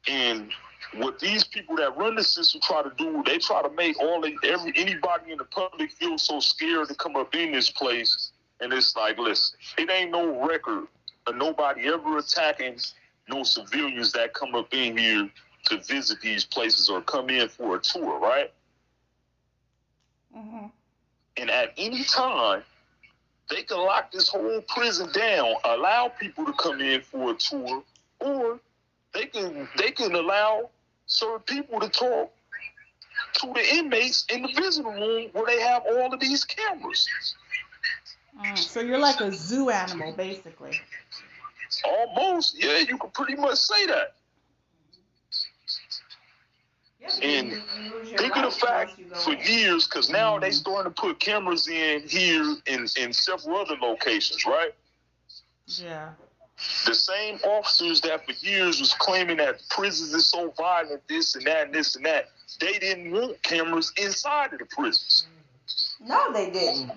[0.09, 0.51] And
[0.95, 4.25] what these people that run the system try to do, they try to make all
[4.45, 8.33] every anybody in the public feel so scared to come up in this place.
[8.63, 10.87] And it's like, listen, it ain't no record
[11.27, 12.79] of nobody ever attacking
[13.29, 15.29] no civilians that come up in here
[15.67, 18.53] to visit these places or come in for a tour, right?
[20.33, 20.67] hmm
[21.37, 22.63] And at any time,
[23.51, 27.83] they can lock this whole prison down, allow people to come in for a tour,
[28.21, 28.61] or
[29.13, 30.71] they can they can allow
[31.07, 32.33] certain people to talk
[33.35, 37.35] to the inmates in the visitor room where they have all of these cameras.
[38.43, 40.81] Mm, so you're like a zoo animal, basically.
[41.85, 44.15] Almost, yeah, you could pretty much say that.
[47.23, 50.09] And you- you lose your Think of the fact once you go for years, because
[50.09, 50.55] now they Mhm.
[50.55, 54.75] starting to put cameras in here in, in several other locations, right?
[55.67, 56.15] Yeah.
[56.87, 61.45] The same officers that for years was claiming that prisons is so violent, this and
[61.47, 65.27] that, and this and that, they didn't want cameras inside of the prisons.
[65.99, 66.93] No, they didn't.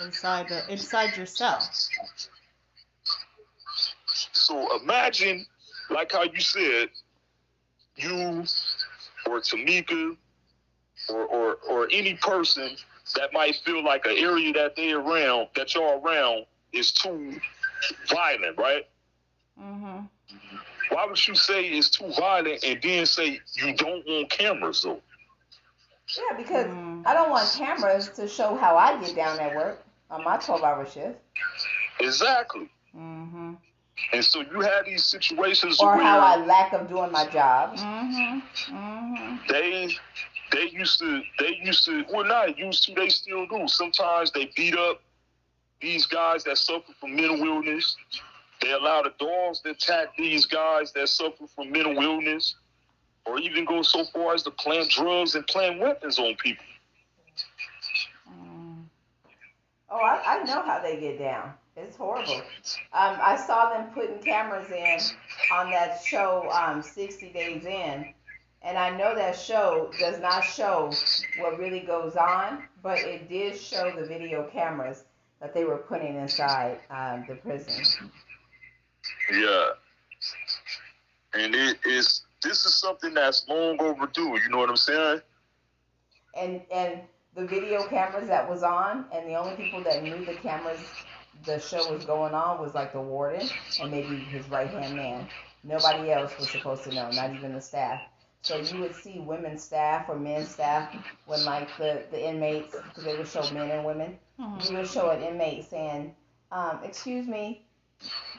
[0.00, 1.68] Inside the inside yourself.
[4.32, 5.46] So imagine,
[5.90, 6.90] like how you said,
[7.96, 8.44] you
[9.26, 10.16] or Tomeeka
[11.08, 12.76] or, or, or any person
[13.16, 17.38] that might feel like an area that they around, that y'all around, is too
[18.08, 18.86] violent, right?
[19.58, 20.00] hmm
[20.90, 25.02] Why would you say it's too violent and then say you don't want cameras though?
[26.16, 27.06] Yeah, because Mm.
[27.06, 30.62] I don't want cameras to show how I get down at work on my 12
[30.62, 31.18] hour shift
[32.00, 32.68] Exactly.
[32.92, 33.54] hmm
[34.12, 37.78] And so you have these situations or where how I lack of doing my job.
[37.78, 39.90] hmm hmm they
[40.52, 43.68] they used to they used to well not used to they still do.
[43.68, 45.02] Sometimes they beat up
[45.80, 47.96] these guys that suffer from mental illness.
[48.60, 52.54] They allow the dogs to attack these guys that suffer from mental illness,
[53.24, 56.64] or even go so far as to plant drugs and plant weapons on people.
[58.28, 58.84] Mm.
[59.90, 61.52] Oh, I, I know how they get down.
[61.76, 62.34] It's horrible.
[62.92, 64.98] Um, I saw them putting cameras in
[65.52, 68.12] on that show, um, 60 Days In,
[68.62, 70.92] and I know that show does not show
[71.38, 75.04] what really goes on, but it did show the video cameras
[75.40, 77.82] that they were putting inside um, the prison.
[79.32, 79.70] Yeah.
[81.32, 85.20] And it is this is something that's long overdue, you know what I'm saying?
[86.36, 87.00] And and
[87.34, 90.80] the video cameras that was on, and the only people that knew the cameras,
[91.44, 93.48] the show was going on was like the warden
[93.80, 95.28] and maybe his right hand man.
[95.62, 98.00] Nobody else was supposed to know, not even the staff.
[98.42, 100.94] So you would see women staff or men staff
[101.26, 104.18] when like the the inmates, because they would show men and women.
[104.40, 104.70] Mhm.
[104.70, 106.14] You would show an inmate saying,
[106.50, 107.62] um, "Excuse me,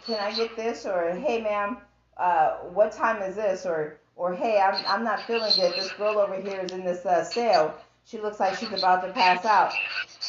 [0.05, 1.77] can I get this?" or "Hey, ma'am,
[2.17, 5.73] uh, what time is this?" or or "Hey, I'm I'm not feeling good.
[5.75, 7.75] This girl over here is in this uh, cell.
[8.05, 9.73] She looks like she's about to pass out."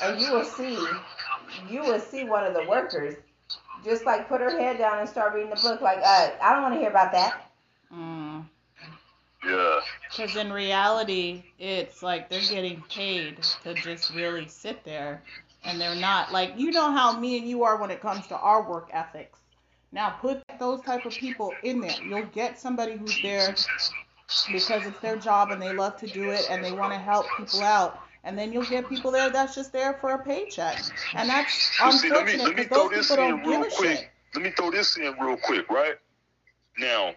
[0.03, 0.79] And you will see,
[1.69, 3.17] you will see one of the workers
[3.85, 5.81] just like put her head down and start reading the book.
[5.81, 7.51] Like, uh, I don't want to hear about that.
[7.93, 8.45] Mm.
[9.45, 9.81] Yeah.
[10.09, 15.23] Because in reality, it's like they're getting paid to just really sit there,
[15.65, 18.37] and they're not like you know how me and you are when it comes to
[18.37, 19.39] our work ethics.
[19.91, 21.97] Now put those type of people in there.
[22.03, 23.55] You'll get somebody who's there
[24.51, 27.27] because it's their job and they love to do it and they want to help
[27.37, 28.01] people out.
[28.25, 30.79] And then you'll get people there that's just there for a paycheck,
[31.15, 33.63] and that's Well, see, let me unfortunate let me those this people in don't real
[33.63, 33.99] give a quick.
[33.99, 34.09] shit.
[34.35, 35.97] Let me throw this in real quick, right?
[36.79, 37.15] Now,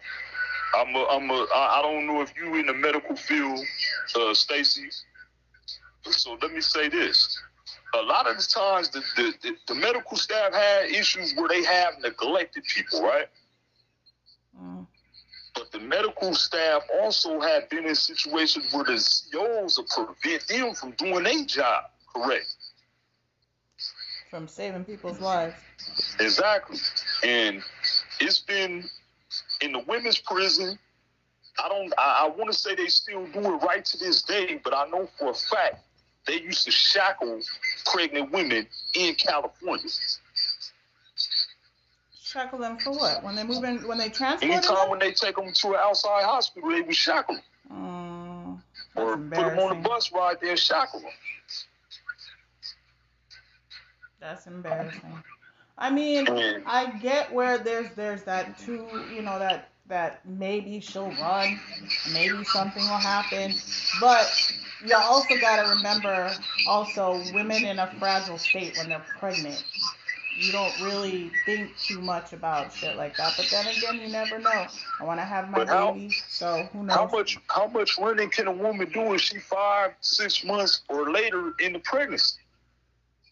[0.76, 3.60] I'm a, I'm a, I don't know if you in the medical field,
[4.16, 4.88] uh, Stacy.
[6.02, 7.40] So let me say this.
[7.94, 11.64] A lot of the times, the, the, the, the medical staff had issues where they
[11.64, 13.26] have neglected people, right?
[14.60, 14.86] Mm.
[15.56, 18.96] But the medical staff also have been in situations where the
[19.32, 21.84] COs will prevent them from doing their job
[22.14, 22.46] correct.
[24.30, 25.56] From saving people's lives.
[26.20, 26.78] Exactly.
[27.24, 27.62] And
[28.20, 28.84] it's been
[29.60, 30.78] in the women's prison.
[31.62, 34.60] I don't I, I want to say they still do it right to this day,
[34.62, 35.76] but I know for a fact
[36.26, 37.40] they used to shackle
[37.86, 39.88] pregnant women in California.
[42.26, 43.22] Shackle them for what?
[43.22, 44.90] When they move in, when they transport Anytime them?
[44.90, 47.44] when they take them to an outside hospital, they would shackle them.
[47.72, 48.60] Mm,
[48.96, 51.10] Or put them on the bus ride there shackle them.
[54.20, 55.22] That's embarrassing.
[55.78, 56.28] I mean,
[56.64, 61.60] I get where there's there's that two, you know, that that maybe she'll run,
[62.04, 63.62] maybe something will happen,
[64.00, 64.32] but
[64.84, 69.64] you also got to remember also women in a fragile state when they're pregnant.
[70.38, 74.38] You don't really think too much about shit like that, but then again, you never
[74.38, 74.66] know.
[75.00, 76.96] I want to have my how- baby, so who knows?
[76.96, 81.10] how much how much running can a woman do if she five, six months or
[81.10, 82.36] later in the pregnancy?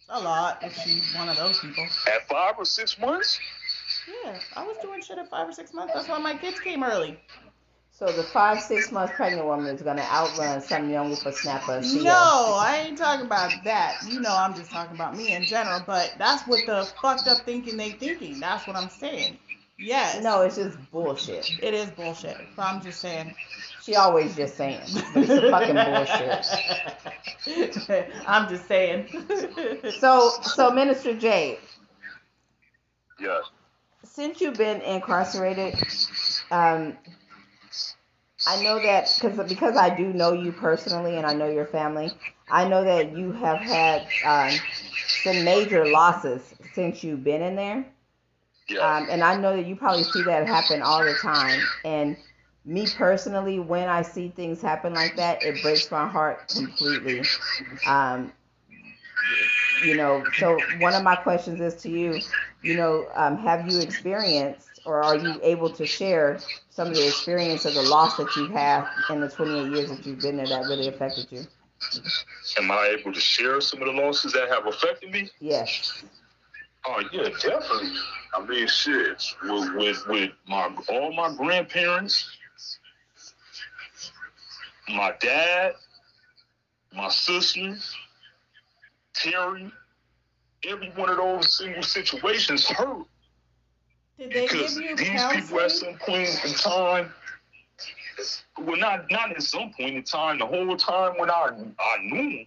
[0.08, 1.86] A lot if she's one of those people.
[2.06, 3.38] At five or six months?
[4.24, 5.92] Yeah, I was doing shit at five or six months.
[5.94, 7.18] That's why my kids came early.
[7.96, 11.78] So the five, six month pregnant woman is gonna outrun some young whippersnapper.
[11.78, 12.02] CEO.
[12.02, 14.04] No, I ain't talking about that.
[14.10, 15.80] You know, I'm just talking about me in general.
[15.86, 18.40] But that's what the fucked up thinking they thinking.
[18.40, 19.38] That's what I'm saying.
[19.78, 20.24] Yes.
[20.24, 21.48] No, it's just bullshit.
[21.62, 22.36] It is bullshit.
[22.56, 23.32] But I'm just saying.
[23.80, 25.76] She always just saying, it's fucking
[27.46, 28.10] bullshit.
[28.26, 29.06] I'm just saying.
[30.00, 31.58] So, so Minister Jay,
[33.20, 33.40] Yeah.
[34.04, 35.76] since you've been incarcerated,
[36.50, 36.96] um,
[38.46, 42.12] I know that because because I do know you personally and I know your family.
[42.50, 44.62] I know that you have had um,
[45.16, 47.86] some major losses since you've been in there,
[48.68, 48.80] Yeah.
[48.80, 51.68] um, and I know that you probably see that happen all the time.
[51.84, 52.16] And
[52.64, 57.30] me personally, when I see things happen like that, it breaks my heart completely.
[57.84, 58.32] Um,
[59.80, 62.24] you know, so one of my questions is to you,
[62.62, 66.44] you know, um, have you experienced or are you able to share
[66.74, 70.20] some of the experience of the loss that you've in the 28 years that you've
[70.20, 71.46] been there that really affected you?
[72.58, 75.30] Am I able to share some of the losses that have affected me?
[75.38, 76.02] Yes.
[76.86, 77.92] Oh yeah, definitely.
[78.34, 79.22] I mean, shit.
[79.44, 82.28] With with, with my all my grandparents,
[84.88, 85.74] my dad,
[86.92, 87.76] my sister,
[89.14, 89.70] Terry,
[90.68, 93.06] every one of those single situations hurt
[94.18, 97.12] Did they give because you these people at some point in time,
[98.58, 101.48] well, not not at some point in time, the whole time when I
[101.78, 102.46] I knew them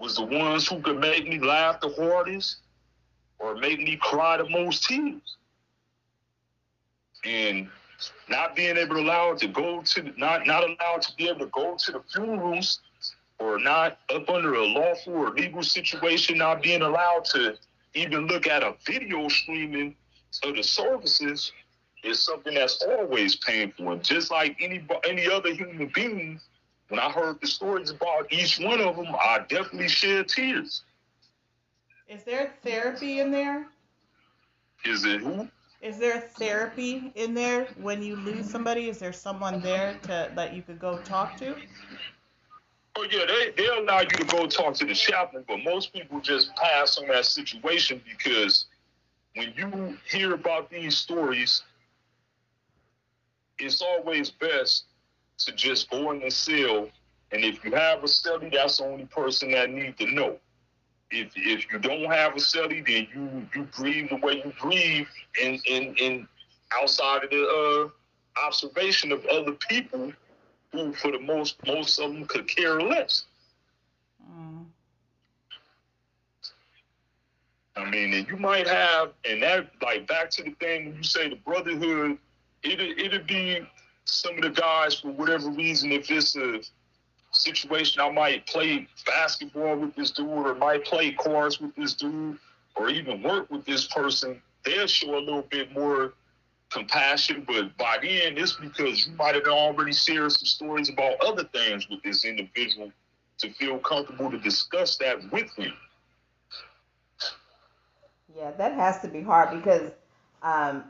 [0.00, 2.56] was the ones who could make me laugh the hardest
[3.38, 5.36] or make me cry the most tears.
[7.24, 7.68] And
[8.28, 11.46] not being able to allow to go to not not allowed to be able to
[11.46, 12.80] go to the funerals
[13.38, 17.56] or not up under a lawful or legal situation, not being allowed to
[17.94, 19.94] even look at a video streaming
[20.44, 21.52] of the services
[22.02, 23.90] is something that's always painful.
[23.90, 26.40] And just like any any other human being,
[26.88, 30.82] when I heard the stories about each one of them, I definitely shed tears.
[32.08, 33.68] Is there therapy in there?
[34.84, 35.48] Is it who?
[35.80, 38.88] Is there therapy in there when you lose somebody?
[38.88, 41.54] Is there someone there to that you could go talk to?
[42.96, 46.20] Oh yeah, they they allow you to go talk to the chaplain, but most people
[46.20, 48.66] just pass on that situation because
[49.34, 51.62] when you hear about these stories,
[53.58, 54.84] it's always best
[55.38, 56.88] to just go in the cell,
[57.32, 60.36] and if you have a study, that's the only person that need to know.
[61.10, 65.06] If if you don't have a study, then you you breathe the way you breathe,
[65.42, 66.28] and and and
[66.72, 67.90] outside of the
[68.38, 70.12] uh, observation of other people
[70.72, 73.24] who for the most most of them could care less.
[77.80, 81.02] I mean, and you might have, and that like back to the thing when you
[81.02, 82.18] say the brotherhood,
[82.62, 83.60] it it'd be
[84.04, 86.60] some of the guys, for whatever reason, if it's a
[87.32, 92.38] situation, I might play basketball with this dude, or might play cards with this dude,
[92.76, 96.14] or even work with this person, they'll show a little bit more
[96.70, 97.44] compassion.
[97.46, 101.88] But by then, it's because you might have already shared some stories about other things
[101.88, 102.90] with this individual
[103.38, 105.72] to feel comfortable to discuss that with him.
[108.36, 109.92] Yeah, that has to be hard because
[110.42, 110.84] um,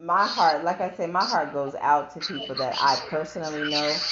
[0.00, 4.02] my heart, like I said, my heart goes out to people that I personally know.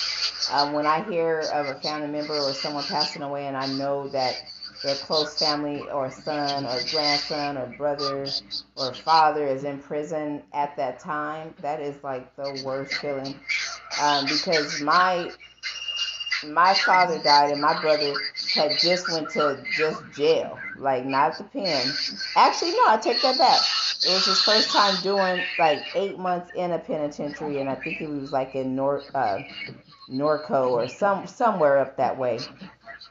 [0.48, 4.08] Um, when I hear of a family member or someone passing away, and I know
[4.08, 4.48] that
[4.82, 8.34] their close family or son or grandson or brother
[8.76, 13.40] or father is in prison at that time, that is like the worst feeling.
[13.96, 15.32] Um, because my
[16.42, 18.22] my father died and my brother
[18.56, 21.92] had just went to just jail, like not the pen.
[22.36, 23.60] Actually, no, I take that back.
[24.04, 27.98] It was his first time doing like eight months in a penitentiary, and I think
[27.98, 29.42] he was like in Nor uh,
[30.10, 32.38] Norco or some somewhere up that way.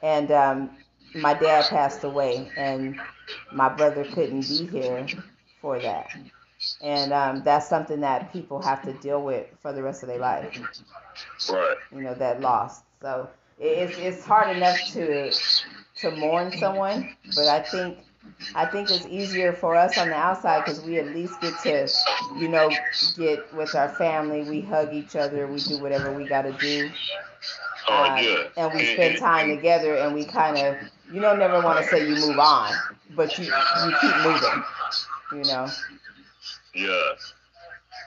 [0.01, 0.69] And um,
[1.13, 2.99] my dad passed away, and
[3.51, 5.07] my brother couldn't be here
[5.61, 6.07] for that.
[6.81, 10.19] And um, that's something that people have to deal with for the rest of their
[10.19, 10.59] life.
[11.49, 11.77] Right.
[11.91, 12.81] You know that loss.
[13.01, 13.29] So
[13.59, 15.31] it's it's hard enough to
[15.97, 17.97] to mourn someone, but I think
[18.55, 21.87] I think it's easier for us on the outside because we at least get to,
[22.35, 22.77] you know,
[23.15, 24.43] get with our family.
[24.43, 25.47] We hug each other.
[25.47, 26.89] We do whatever we got to do.
[27.87, 28.43] Oh, Uh, yeah.
[28.57, 30.75] and we spend time together, and we kind of,
[31.11, 32.71] you don't never want to say you move on,
[33.15, 34.63] but you you keep moving.
[35.31, 35.73] You know.
[36.73, 37.13] Yeah.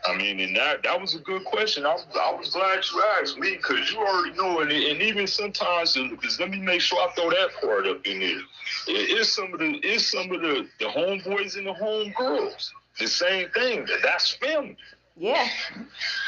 [0.06, 1.84] I mean, and that that was a good question.
[1.84, 5.94] I, I was glad you asked me because you already know, and, and even sometimes,
[5.94, 8.40] because let me make sure I throw that part up in there.
[8.86, 12.70] It is some of the it's some of the the homeboys and the homegirls.
[12.98, 13.84] The same thing.
[13.86, 14.76] That that's family.
[15.16, 15.48] Yeah.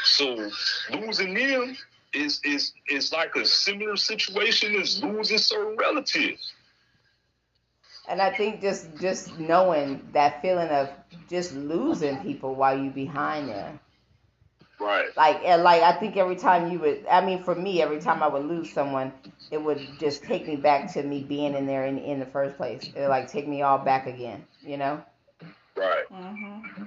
[0.03, 0.49] So
[0.93, 1.77] losing them
[2.13, 6.53] is is is like a similar situation as losing certain relatives.
[8.11, 10.89] And I think just just knowing that feeling of
[11.29, 13.79] just losing people while you behind there.
[14.79, 15.07] Right.
[15.15, 18.21] Like and like I think every time you would I mean for me every time
[18.21, 19.13] I would lose someone
[19.49, 22.57] it would just take me back to me being in there in in the first
[22.57, 22.83] place.
[22.93, 25.01] It would like take me all back again, you know?
[25.77, 26.03] Right.
[26.11, 26.83] Mm-hmm.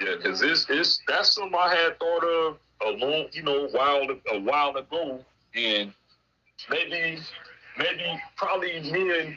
[0.00, 4.06] Yeah, because it's it's that's something I had thought of a long, you know, while
[4.32, 5.24] a while ago,
[5.56, 5.92] and
[6.70, 7.18] maybe
[7.78, 9.36] maybe probably me and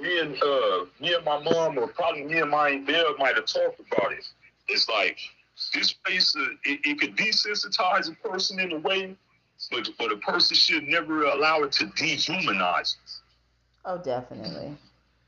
[0.00, 3.46] me and uh me and my mom or probably me and my Bill might have
[3.46, 4.26] talked about it.
[4.68, 5.18] It's like
[5.72, 9.16] this place, uh, it, it could desensitize a person in a way,
[9.70, 12.96] but but a person should never allow it to dehumanize.
[13.84, 14.76] Oh, definitely.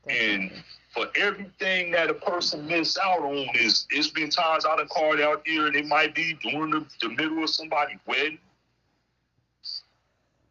[0.09, 0.51] And
[0.93, 5.19] for everything that a person miss out on is it's been times I done called
[5.19, 8.39] out here and it might be during the, the middle of somebody's wedding.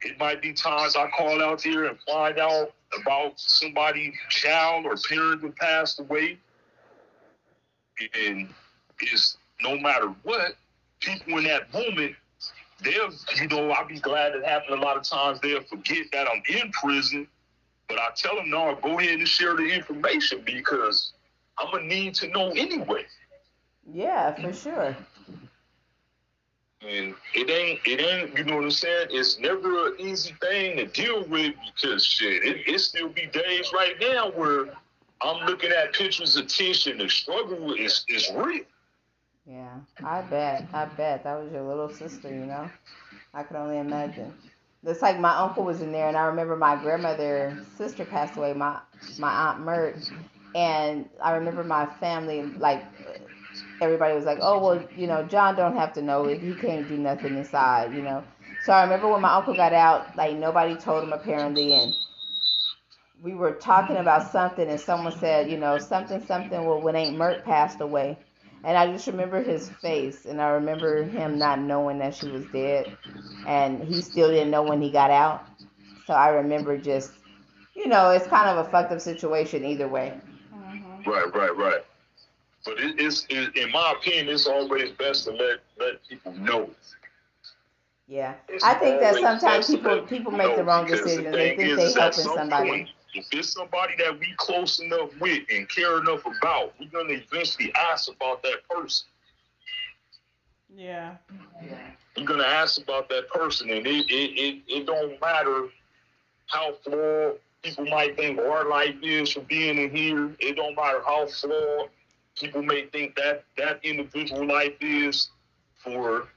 [0.03, 4.97] It might be times I call out here and find out about somebody's child or
[5.09, 6.39] parent that passed away.
[8.19, 8.49] And
[9.01, 10.57] it's no matter what,
[11.01, 12.15] people in that moment,
[12.83, 15.41] they'll, you know, I'll be glad it happened a lot of times.
[15.41, 17.27] They'll forget that I'm in prison
[17.89, 21.13] but I tell them, no, go ahead and share the information because
[21.59, 23.05] I'm gonna need to know anyway.
[23.93, 24.97] Yeah, for sure.
[26.87, 29.09] And it ain't, it ain't, you know what I'm saying?
[29.11, 33.73] It's never an easy thing to deal with because shit, it, it still be days
[33.75, 34.67] right now where
[35.23, 38.65] I'm looking at pictures of Tish and the struggle is is real.
[39.47, 40.67] Yeah, I bet.
[40.73, 42.29] I bet that was your little sister.
[42.29, 42.71] You know,
[43.35, 44.33] I could only imagine.
[44.85, 48.53] It's like my uncle was in there, and I remember my grandmother sister passed away.
[48.55, 48.79] My
[49.19, 49.97] my aunt Mert,
[50.55, 52.85] and I remember my family like
[53.81, 56.41] everybody was like, oh well, you know, John don't have to know it.
[56.41, 58.25] He can't do nothing inside, you know.
[58.65, 61.93] So I remember when my uncle got out, like nobody told him apparently, and
[63.23, 66.65] we were talking about something, and someone said, you know, something something.
[66.65, 68.19] Well, when Aunt Mert passed away.
[68.65, 72.45] And I just remember his face, and I remember him not knowing that she was
[72.47, 72.97] dead,
[73.47, 75.45] and he still didn't know when he got out.
[76.05, 77.13] So I remember just,
[77.77, 80.15] you know, it's kind of a fucked up situation either way.
[80.53, 81.09] Mm-hmm.
[81.09, 81.85] Right, right, right.
[82.67, 86.71] But it, it's, it, in my opinion, it's always best to let let people know.
[88.09, 91.33] Yeah, It's I think that sometimes people people people make the wrong because the decision.
[91.33, 92.69] They think they is at helping some somebody.
[92.71, 97.15] point, if it's somebody that we close enough with and care enough about, we're gonna
[97.15, 99.09] eventually ask about that person.
[100.75, 101.17] Yeah.
[102.17, 105.69] You're gonna ask about that person, and it it, it, it don't matter
[106.47, 110.31] how flawed people might think our life is for being in here.
[110.39, 111.91] It don't matter how flawed
[112.37, 115.31] people may think that that individual life is
[115.83, 116.29] for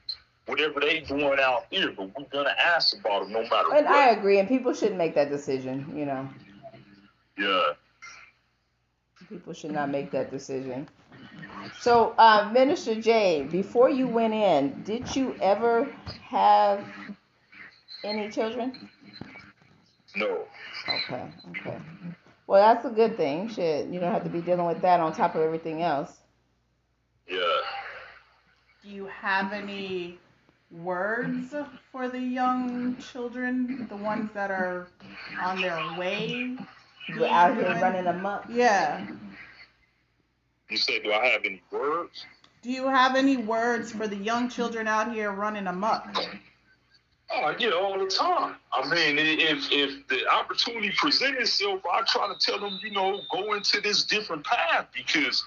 [0.46, 3.94] whatever they doing out here, but we're gonna ask about them no matter And what.
[3.94, 5.92] I agree, and people shouldn't make that decision.
[5.94, 6.28] You know,
[7.38, 7.72] yeah.
[9.28, 10.88] people should not make that decision.
[11.80, 15.84] So, uh, Minister Jay, before you went in, did you ever
[16.22, 16.84] have
[18.02, 18.88] any children?
[20.16, 20.46] No.
[20.88, 21.78] Okay, okay.
[22.50, 23.48] Well, that's a good thing.
[23.48, 26.12] Shit, you don't have to be dealing with that on top of everything else.
[27.28, 27.38] Yeah.
[28.82, 30.18] Do you have any
[30.72, 31.54] words
[31.92, 34.88] for the young children, the ones that are
[35.40, 36.56] on their way?
[37.16, 38.46] We're out here running amok.
[38.50, 39.06] Yeah.
[40.68, 42.26] You said, do I have any words?
[42.62, 46.16] Do you have any words for the young children out here running amok?
[47.32, 48.56] Oh, yeah, all the time.
[48.72, 53.20] I mean, if if the opportunity presents itself, I try to tell them, you know,
[53.30, 55.44] go into this different path because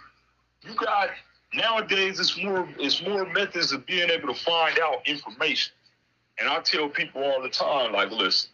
[0.61, 1.09] you got
[1.53, 5.73] nowadays it's more it's more methods of being able to find out information.
[6.39, 8.49] And I tell people all the time, like, listen,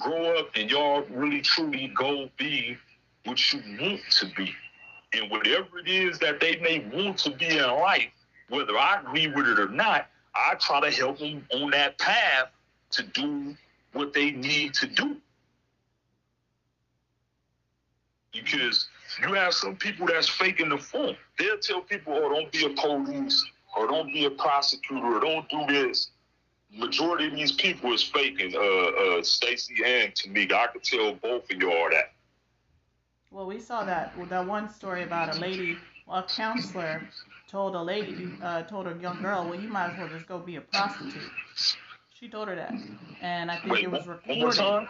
[0.00, 2.76] grow up and y'all really truly go be
[3.24, 4.54] what you want to be.
[5.14, 8.08] And whatever it is that they may want to be in life,
[8.48, 12.48] whether I agree with it or not, I try to help them on that path
[12.92, 13.54] to do
[13.92, 15.16] what they need to do.
[18.32, 18.88] Because
[19.20, 21.18] you have some people that's faking the funk.
[21.38, 23.44] They'll tell people, oh, don't be a police,
[23.76, 26.10] or don't be a prosecutor, or don't do this.
[26.74, 28.54] Majority of these people is faking.
[28.56, 32.12] Uh, uh, Stacy and Tomeeka, I could tell both of y'all that.
[33.30, 35.76] Well, we saw that that one story about a lady,
[36.10, 37.02] a counselor
[37.52, 40.40] told a lady, uh, told a young girl, well, you might as well just go
[40.40, 41.32] be a prostitute.
[42.12, 42.82] She told her that,
[43.20, 44.88] and I think Wait, it was one one more recorded.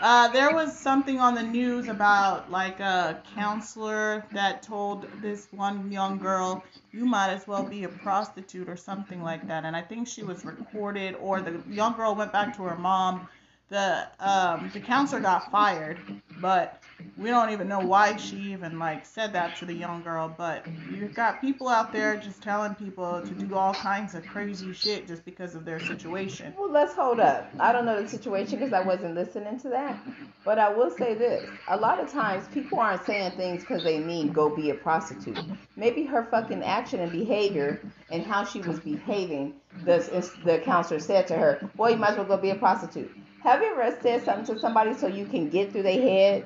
[0.00, 5.90] Uh, there was something on the news about like a counselor that told this one
[5.90, 9.64] young girl, you might as well be a prostitute or something like that.
[9.64, 13.28] And I think she was recorded, or the young girl went back to her mom.
[13.70, 15.98] The um, the counselor got fired,
[16.40, 16.83] but
[17.16, 20.34] we don't even know why she even like said that to the young girl.
[20.36, 24.72] But you've got people out there just telling people to do all kinds of crazy
[24.72, 26.54] shit just because of their situation.
[26.58, 27.50] Well, let's hold up.
[27.58, 29.98] I don't know the situation because I wasn't listening to that.
[30.44, 31.48] But I will say this.
[31.68, 35.38] A lot of times people aren't saying things because they mean go be a prostitute.
[35.76, 37.80] Maybe her fucking action and behavior
[38.10, 39.98] and how she was behaving, the,
[40.44, 43.10] the counselor said to her, well, you might as well go be a prostitute.
[43.42, 46.44] Have you ever said something to somebody so you can get through their head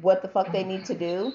[0.00, 1.34] what the fuck they need to do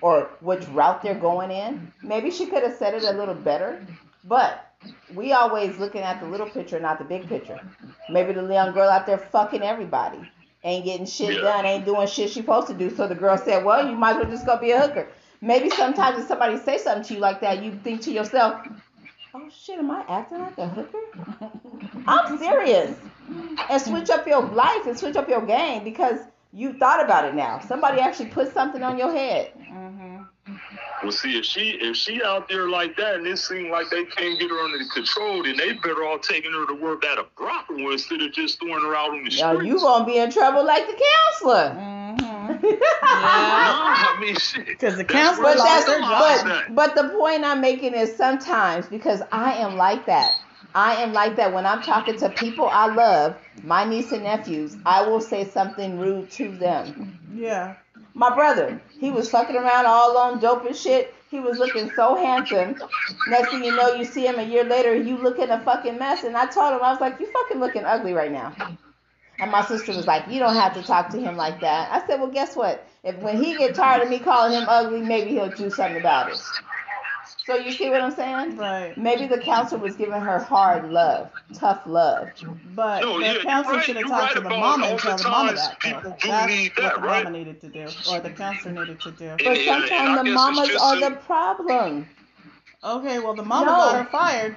[0.00, 1.92] or which route they're going in?
[2.02, 3.86] Maybe she could have said it a little better.
[4.24, 4.66] But
[5.08, 7.60] we always looking at the little picture, not the big picture.
[8.08, 10.18] Maybe the young girl out there fucking everybody,
[10.64, 11.40] ain't getting shit Yeah.
[11.42, 12.90] done, ain't doing shit she supposed to do.
[12.90, 15.08] So the girl said, "Well, you might as well just go be a hooker."
[15.40, 18.60] Maybe sometimes if somebody say something to you like that, you think to yourself,
[19.34, 20.98] "Oh shit, am I acting like a hooker?"
[22.06, 22.96] I'm serious.
[23.70, 26.18] And switch up your life and switch up your game because
[26.52, 27.60] you thought about it now.
[27.60, 29.52] Somebody actually put something on your head.
[29.68, 30.18] hmm
[31.02, 34.04] Well, see, if she if she out there like that, and it seems like they
[34.04, 37.24] can't get her under control, then they better all taking her to work at a
[37.36, 39.42] brothel instead of just throwing her out on the streets.
[39.42, 41.02] Now you gonna be in trouble like the
[41.40, 41.70] counselor.
[41.70, 42.58] hmm no,
[43.02, 44.66] I mean shit.
[44.66, 46.46] Because the counselor But lost her job.
[46.46, 50.32] but but the point I'm making is sometimes because I am like that.
[50.74, 54.76] I am like that when I'm talking to people I love, my niece and nephews,
[54.86, 57.18] I will say something rude to them.
[57.34, 57.76] Yeah.
[58.14, 61.14] My brother, he was fucking around all on dope and shit.
[61.30, 62.76] He was looking so handsome.
[63.28, 66.24] Next thing you know, you see him a year later, you looking a fucking mess.
[66.24, 68.54] And I told him, I was like, you fucking looking ugly right now.
[69.38, 71.90] And my sister was like, you don't have to talk to him like that.
[71.90, 72.86] I said, well, guess what?
[73.02, 76.30] If when he get tired of me calling him ugly, maybe he'll do something about
[76.30, 76.40] it.
[77.46, 78.56] So you see what I'm saying?
[78.56, 78.96] Right.
[78.96, 82.30] Maybe the counselor was giving her hard love, tough love.
[82.74, 83.86] But No, the yeah, counselor right.
[83.86, 85.78] should have You're talked to the about mama all and the tell the mama that.
[85.82, 87.24] people do That's need what that, the right?
[87.24, 89.38] mama needed to do, or the counselor needed to do.
[89.44, 92.06] But I sometimes the mamas are a- the problem.
[92.84, 93.76] Okay, well the mama No.
[93.76, 94.56] got her fired.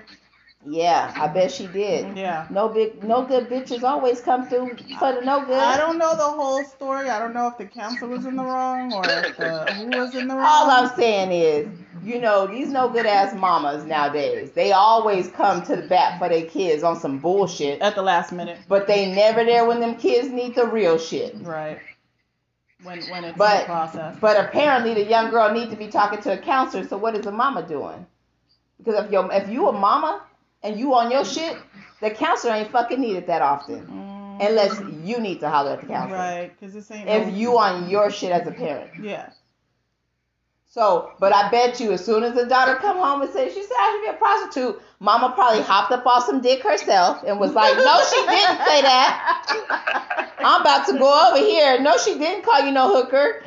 [0.67, 2.17] Yeah, I bet she did.
[2.17, 2.47] Yeah.
[2.49, 5.59] No big, no good bitches always come through for the no good.
[5.59, 7.09] I don't know the whole story.
[7.09, 10.15] I don't know if the counselor was in the wrong or if the, who was
[10.15, 10.45] in the wrong.
[10.47, 11.67] All I'm saying is,
[12.05, 16.29] you know, these no good ass mamas nowadays, they always come to the bat for
[16.29, 18.57] their kids on some bullshit, At the last minute.
[18.67, 21.35] but they never there when them kids need the real shit.
[21.41, 21.79] Right.
[22.83, 24.15] When when it's But- the process.
[24.21, 26.87] But apparently, the young girl need to be talking to a counselor.
[26.87, 28.05] So what is the mama doing?
[28.77, 30.21] Because if you if you a mama
[30.61, 31.57] and you on your shit,
[32.01, 35.87] the counselor ain't fucking needed that often, Mm, unless you need to holler at the
[35.87, 36.17] counselor.
[36.19, 37.07] right, because this ain't.
[37.09, 38.91] If you on your shit as a parent.
[39.01, 39.29] Yeah.
[40.75, 43.63] So, but I bet you, as soon as the daughter come home and say she
[43.63, 47.39] said I should be a prostitute, Mama probably hopped up off some dick herself and
[47.39, 50.31] was like, "No, she didn't say that.
[50.39, 51.79] I'm about to go over here.
[51.79, 53.41] No, she didn't call you no hooker."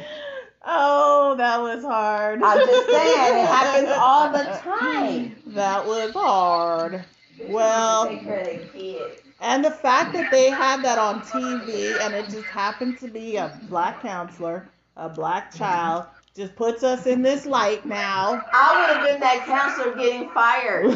[0.65, 2.43] Oh, that was hard.
[2.43, 5.37] I'm just saying, it happens all the time.
[5.49, 7.05] That was hard.
[7.47, 9.23] Well, Take care of their kids.
[9.41, 13.37] and the fact that they had that on TV and it just happened to be
[13.37, 16.07] a black counselor, a black child,
[16.39, 18.41] just puts us in this light now.
[18.53, 20.87] I would have been that counselor getting fired.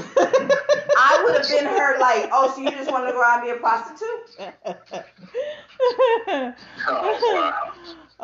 [0.96, 3.46] I would have been her like, oh, so you just want to go out and
[3.46, 4.30] be a prostitute?
[5.84, 6.54] Oh,
[6.88, 7.72] oh wow.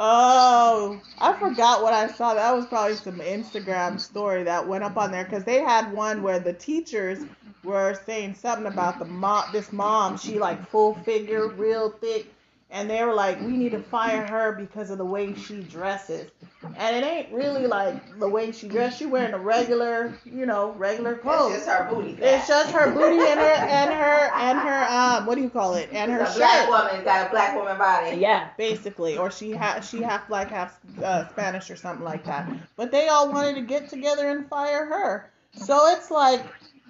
[0.00, 2.34] Oh, I forgot what I saw.
[2.34, 6.22] That was probably some Instagram story that went up on there because they had one
[6.22, 7.18] where the teachers
[7.64, 12.32] were saying something about the mom, this mom, she like full figure, real thick,
[12.70, 16.30] and they were like, we need to fire her because of the way she dresses.
[16.76, 18.98] And it ain't really like the way she dressed.
[18.98, 21.54] She wearing a regular, you know, regular clothes.
[21.54, 22.14] It's just her booty.
[22.14, 22.38] fat.
[22.38, 25.74] It's just her booty and her and her and her um what do you call
[25.74, 26.36] it and her a shirt.
[26.38, 28.16] black woman got a black woman body.
[28.16, 32.50] Yeah, basically, or she ha- she half black, half uh, Spanish, or something like that.
[32.76, 35.30] But they all wanted to get together and fire her.
[35.52, 36.44] So it's like,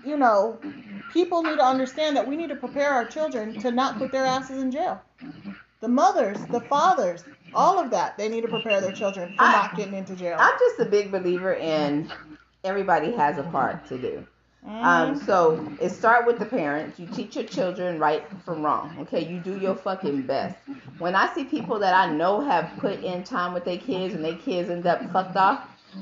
[0.05, 0.59] you know,
[1.12, 4.24] people need to understand that we need to prepare our children to not put their
[4.24, 5.03] asses in jail.
[5.81, 7.24] The mothers, the fathers,
[7.55, 10.37] all of that, they need to prepare their children for I- not getting into jail.
[10.39, 12.11] I'm just a big believer in
[12.64, 14.26] everybody has a part to do.
[14.66, 14.83] Mhm.
[14.85, 16.99] Um, so it start with the parents.
[16.99, 18.97] You teach your children right from wrong.
[19.03, 20.57] Okay, you do your fucking best.
[20.99, 24.24] When I see people that I know have put in time with their kids and
[24.24, 25.61] their kids end up fucked off,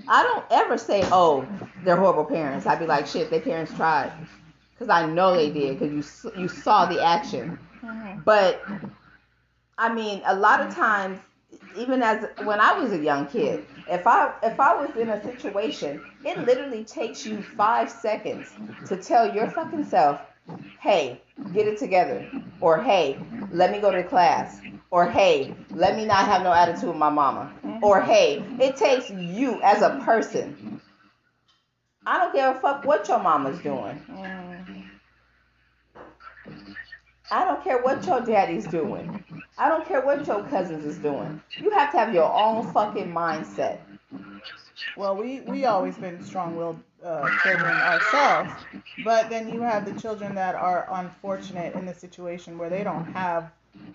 [0.08, 1.44] I don't ever say, "Oh,
[1.84, 4.10] they're horrible parents." I'd be like, "Shit, their parents tried,"
[4.74, 5.78] because I know they did.
[5.78, 7.58] Because you you saw the action.
[7.84, 8.24] Mhm.
[8.24, 8.62] But
[9.78, 10.76] I mean, a lot of mm.
[10.76, 11.18] times,
[11.76, 15.22] even as when I was a young kid, if I if I was in a
[15.22, 18.48] situation, it literally takes you five seconds
[18.88, 20.20] to tell your fucking self,
[20.80, 21.20] "Hey,
[21.52, 22.26] get it together,"
[22.60, 23.18] or "Hey,
[23.50, 24.60] let me go to class,"
[24.90, 27.84] or "Hey, let me not have no attitude with my mama," mm-hmm.
[27.84, 30.80] or "Hey, it takes you as a person."
[32.06, 34.00] I don't give a fuck what your mama's doing.
[34.08, 34.35] Mm.
[37.30, 39.22] I don't care what your daddy's doing.
[39.58, 41.40] I don't care what your cousins is doing.
[41.58, 43.78] You have to have your own fucking mindset.
[44.96, 48.50] Well, we we always been strong-willed uh, children ourselves,
[49.04, 53.04] but then you have the children that are unfortunate in the situation where they don't
[53.12, 53.50] have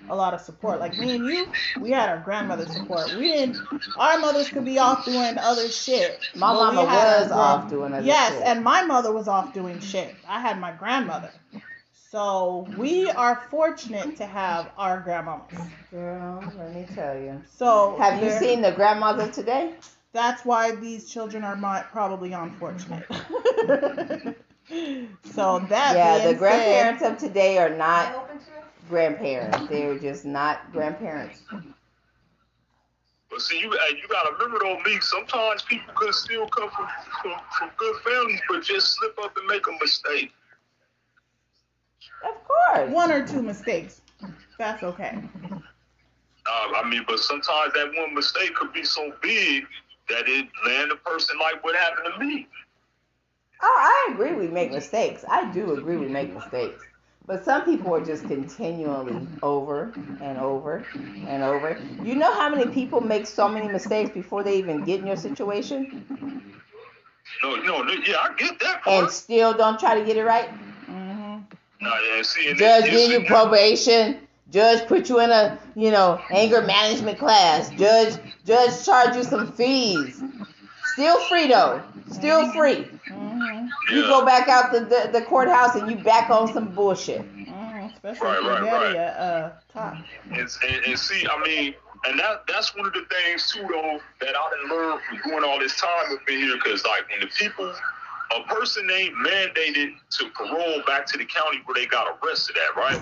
[0.10, 0.80] a lot of support.
[0.80, 1.48] Like me and you,
[1.80, 3.14] we had our grandmother's support.
[3.16, 3.58] We didn't.
[3.98, 6.20] Our mothers could be off doing other shit.
[6.36, 8.40] My mama was off doing other Yes, shit.
[8.40, 10.16] Yes, and my mother was off doing shit.
[10.28, 11.32] I had my grandmother.
[12.12, 15.56] So we are fortunate to have our grandmamas.
[15.92, 17.42] Girl, let me tell you.
[17.46, 19.76] So Have you seen the grandmother today?
[20.12, 23.06] that's why these children are mi- probably unfortunate.
[25.24, 28.14] so that yeah, being the grandparents of today are not
[28.90, 29.70] grandparents.
[29.70, 31.42] They're just not grandparents.
[33.30, 35.00] But see, you uh, you gotta remember though, me.
[35.00, 36.88] Sometimes people could still come from,
[37.22, 40.34] from from good families, but just slip up and make a mistake.
[42.24, 42.92] Of course.
[42.92, 44.02] one or two mistakes.
[44.58, 45.18] That's okay.
[46.48, 49.66] Uh, I mean, but sometimes that one mistake could be so big
[50.10, 52.48] that it land a person like what happened to me.
[53.62, 55.24] Oh, I agree we make mistakes.
[55.30, 56.84] I do agree we make mistakes.
[57.28, 60.86] But some people are just continually over and over
[61.28, 61.78] and over.
[62.04, 65.16] You know how many people make so many mistakes before they even get in your
[65.18, 65.88] situation
[67.44, 69.12] No, no, no yeah, I get that and part.
[69.12, 70.50] still don't try to get it right?
[71.82, 74.28] No, yeah, see, Judge it- give you probation.
[74.52, 77.72] Judge put you in a, you know, anger management class.
[77.72, 78.16] Judge,
[78.46, 80.22] judge charge you some fees.
[80.84, 81.82] Still free though.
[82.08, 82.88] Still free.
[83.08, 84.08] hmm You Yeah.
[84.08, 87.22] go back out the, the, the courthouse and you back on some bullshit.
[87.22, 88.96] hmm Especially Right, right, right.
[88.96, 89.98] a uh, top.
[90.32, 91.74] And, and, and see, I mean,
[92.06, 95.44] and that that's one of the things too, though, that I done learned from doing
[95.44, 96.56] all this time up in here.
[96.56, 97.74] Because like when the people,
[98.36, 102.76] a person ain't mandated to parole back to the county where they got arrested at,
[102.76, 103.00] right?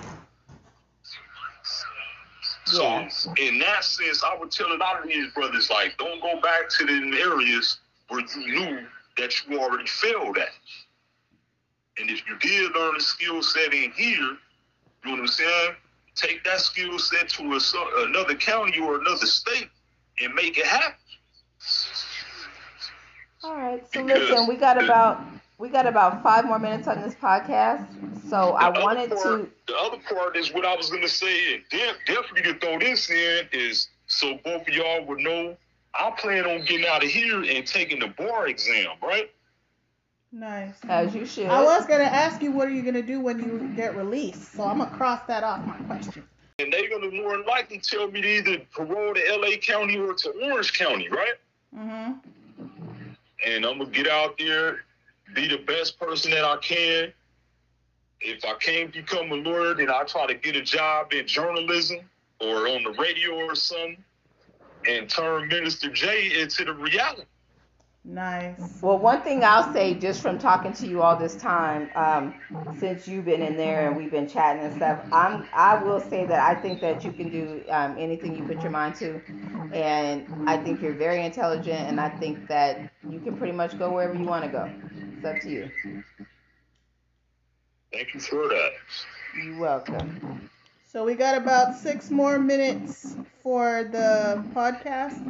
[2.66, 3.08] So
[3.38, 6.68] in that sense, I would tell a lot of these brothers like, don't go back
[6.78, 7.78] to the areas
[8.08, 8.86] where you knew
[9.18, 10.48] that you already failed at.
[11.98, 14.36] And if you did learn a skill set in here, you
[15.04, 15.74] know what I'm saying?
[16.14, 19.68] Take that skill set to a, another county or another state
[20.20, 20.94] and make it happen.
[23.42, 23.82] All right.
[23.92, 25.22] So listen, we got about
[25.58, 27.86] we got about five more minutes on this podcast.
[28.28, 29.50] So I The other wanted part- to.
[29.72, 33.10] The other part is what I was gonna say, and de- definitely to throw this
[33.10, 35.56] in is so both of y'all would know
[35.94, 39.30] I plan on getting out of here and taking the bar exam, right?
[40.32, 40.74] Nice.
[40.88, 41.46] As you should.
[41.46, 44.64] I was gonna ask you what are you gonna do when you get released, so
[44.64, 46.24] I'm gonna cross that off my question.
[46.58, 50.14] And they're gonna more than likely tell me to either parole to LA County or
[50.14, 51.34] to Orange County, right?
[51.76, 52.20] Mhm.
[53.46, 54.80] And I'm gonna get out there,
[55.34, 57.12] be the best person that I can.
[58.20, 62.00] If I can't become a lawyer, then I try to get a job in journalism
[62.40, 64.02] or on the radio or something,
[64.86, 67.22] and turn Minister J into the reality.
[68.04, 68.78] Nice.
[68.80, 72.34] Well, one thing I'll say just from talking to you all this time, um,
[72.78, 76.24] since you've been in there and we've been chatting and stuff, I'm I will say
[76.26, 79.20] that I think that you can do um, anything you put your mind to,
[79.72, 83.92] and I think you're very intelligent, and I think that you can pretty much go
[83.92, 84.70] wherever you want to go.
[85.16, 85.70] It's up to you.
[87.92, 88.70] Thank you for that.
[89.36, 90.16] You're welcome.
[90.92, 93.14] So we got about six more minutes
[93.44, 95.20] for the podcast.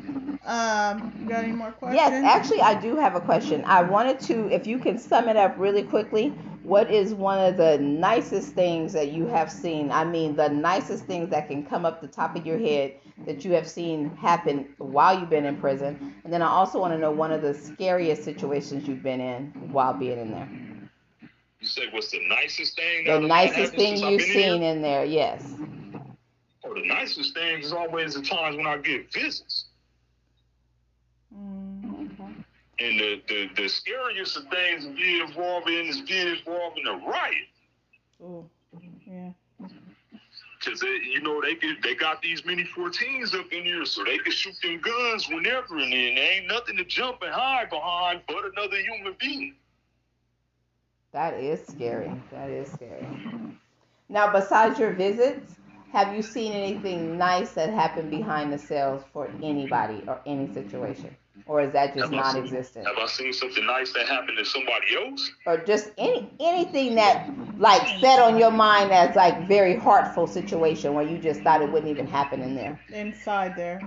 [0.47, 2.01] Um, you got any more questions?
[2.01, 3.63] Yes, actually, I do have a question.
[3.67, 6.31] I wanted to, if you can sum it up really quickly,
[6.63, 9.93] what is one of the nicest things that you have seen?
[9.93, 12.95] I mean, the nicest things that can come up the top of your head
[13.27, 16.15] that you have seen happen while you've been in prison.
[16.25, 19.53] And then I also want to know one of the scariest situations you've been in
[19.73, 20.70] while being in there.
[21.61, 23.05] You say what's the nicest thing?
[23.07, 24.63] The that nicest happened thing since I've you've seen here?
[24.63, 25.57] in there, yes.
[26.65, 29.67] Oh, the nicest things is always the times when I get visits.
[31.35, 32.35] Mm,
[32.79, 36.87] And the, the, the scariest of things to be involved in is being involved in
[36.87, 37.49] a riot.
[38.21, 38.51] ooh,
[39.07, 39.33] yeah.
[40.65, 44.05] Cause they, you know they could, they got these mini 14s up in here, so
[44.05, 47.71] they can shoot them guns whenever, and then there ain't nothing to jump and hide
[47.71, 49.55] behind but another human being.
[51.13, 52.13] That is scary.
[52.31, 53.07] That is scary.
[54.09, 55.57] Now, besides your visits,
[55.93, 61.17] have you seen anything nice that happened behind the cells for anybody or any situation?
[61.47, 62.87] Or is that just Have I seen- non-existent?
[62.87, 65.31] Have I seen something nice that happened to somebody else?
[65.47, 67.29] Or just any anything that
[67.59, 71.71] like set on your mind as like very heartful situation where you just thought it
[71.73, 72.79] wouldn't even happen in there?
[72.93, 73.81] Inside there.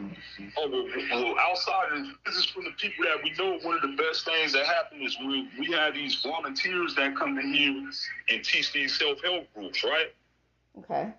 [0.58, 0.86] Oh, well,
[1.24, 3.60] well, outside of this is from the people that we know.
[3.62, 7.38] One of the best things that happen is when we have these volunteers that come
[7.38, 7.89] in here
[8.30, 10.14] and teach these self-help groups, right?
[10.80, 11.14] Okay.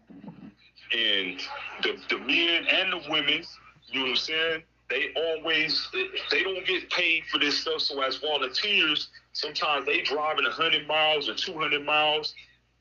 [0.92, 1.40] and
[1.82, 3.42] the, the men and the women,
[3.88, 4.62] you know what I'm saying?
[4.94, 5.90] They always
[6.30, 7.80] they don't get paid for this stuff.
[7.80, 12.32] So as volunteers, sometimes they driving hundred miles or two hundred miles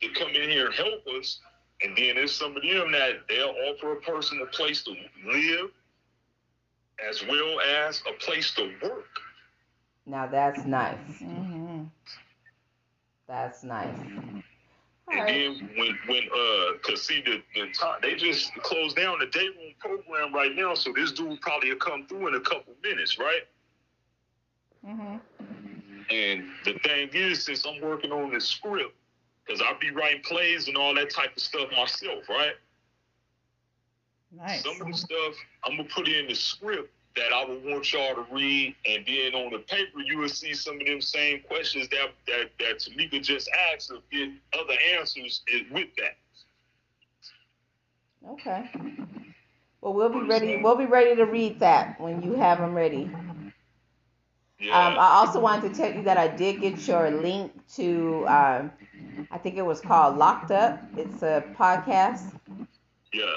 [0.02, 1.40] to come in here and help us.
[1.82, 4.92] And then there's some of them that they'll offer a person a place to
[5.26, 5.72] live
[7.10, 9.10] as well as a place to work.
[10.06, 11.20] Now that's nice.
[11.20, 11.84] hmm
[13.28, 13.98] That's nice.
[15.08, 15.34] All And right.
[15.60, 19.48] then when when uh, cause see the the time they just closed down the day
[19.48, 23.20] room program right now, so this dude probably will come through in a couple minutes,
[23.20, 23.44] right?
[24.86, 25.18] Mm-hmm.
[26.10, 28.94] And the thing is, since I'm working on this script,
[29.46, 32.54] because I'll be writing plays and all that type of stuff myself, right?
[34.36, 34.64] Nice.
[34.64, 38.16] Some of the stuff I'm gonna put in the script that I would want y'all
[38.16, 41.88] to read, and then on the paper you will see some of them same questions
[41.90, 45.42] that that that Tomeeka just asked, and get other answers
[45.72, 46.18] with that.
[48.30, 48.70] Okay.
[49.82, 50.58] Well, we'll be ready.
[50.62, 53.10] We'll be ready to read that when you have them ready.
[54.60, 58.26] Yeah, Um, I also wanted to tell you that I did get your link to,
[58.28, 58.72] um,
[59.30, 60.80] I think it was called Locked Up.
[60.96, 62.40] It's a podcast.
[63.14, 63.36] yeah.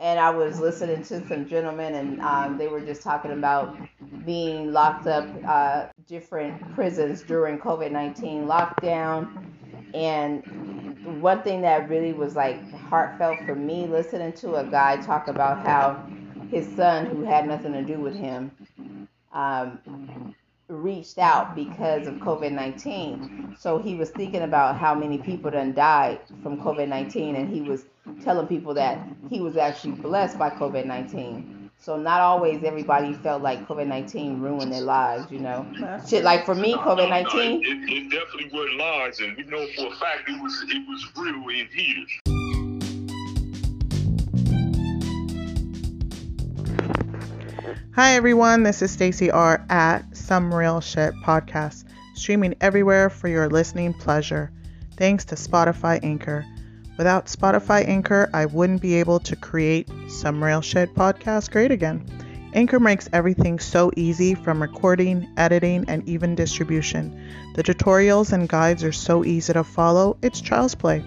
[0.00, 3.76] And I was listening to some gentlemen, and um, they were just talking about
[4.26, 9.46] being locked up, uh, different prisons during COVID 19 lockdown.
[9.94, 15.28] And one thing that really was like heartfelt for me listening to a guy talk
[15.28, 16.04] about how
[16.50, 18.50] his son, who had nothing to do with him,
[19.32, 19.78] um,
[20.68, 23.56] reached out because of COVID 19.
[23.58, 27.60] So he was thinking about how many people done died from COVID 19, and he
[27.60, 27.84] was
[28.22, 28.98] telling people that
[29.28, 31.70] he was actually blessed by COVID 19.
[31.78, 35.66] So not always everybody felt like COVID 19 ruined their lives, you know.
[35.78, 37.62] That's Shit, like for me, No, no, COVID no, 19.
[37.62, 41.12] It, it definitely wasn't lies, and we know for a fact it was it was
[41.16, 42.33] real in here.
[47.96, 51.84] Hi everyone, this is Stacy R at Some Real Shit Podcast,
[52.16, 54.50] streaming everywhere for your listening pleasure.
[54.96, 56.44] Thanks to Spotify Anchor.
[56.98, 62.04] Without Spotify Anchor, I wouldn't be able to create Some Real Shit Podcast great again.
[62.52, 67.16] Anchor makes everything so easy from recording, editing, and even distribution.
[67.54, 71.04] The tutorials and guides are so easy to follow, it's child's play.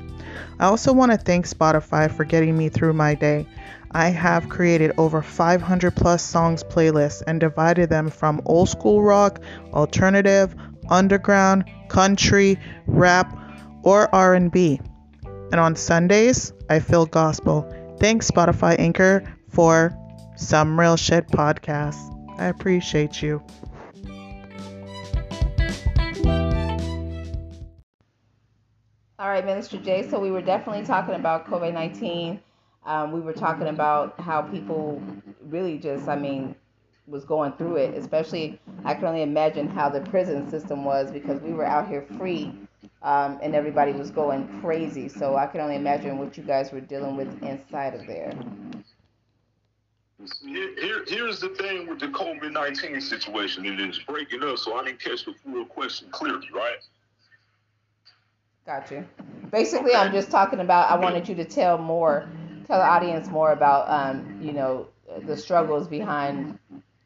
[0.58, 3.46] I also want to thank Spotify for getting me through my day.
[3.92, 9.42] I have created over 500 plus songs playlists and divided them from old school rock,
[9.74, 10.56] alternative,
[10.90, 13.38] underground, country, rap,
[13.84, 14.80] or R&B.
[15.52, 17.74] And on Sundays, I fill gospel.
[18.00, 19.98] Thanks Spotify Anchor for
[20.36, 21.98] some real shit podcast.
[22.38, 23.42] I appreciate you.
[29.20, 30.08] All right, Minister Jay.
[30.08, 32.40] So we were definitely talking about COVID 19.
[32.88, 35.02] Um, we were talking about how people
[35.42, 36.56] really just, I mean,
[37.06, 37.94] was going through it.
[37.96, 42.06] Especially, I can only imagine how the prison system was because we were out here
[42.18, 42.54] free
[43.02, 45.10] um, and everybody was going crazy.
[45.10, 48.34] So I can only imagine what you guys were dealing with inside of there.
[50.44, 53.66] Here, here's the thing with the COVID 19 situation.
[53.66, 56.80] and It is breaking up, so I didn't catch the full question clearly, right?
[58.66, 59.06] Got you.
[59.52, 60.92] Basically, I'm just talking about.
[60.92, 62.28] I wanted you to tell more,
[62.68, 64.88] tell the audience more about, um, you know,
[65.26, 66.60] the struggles behind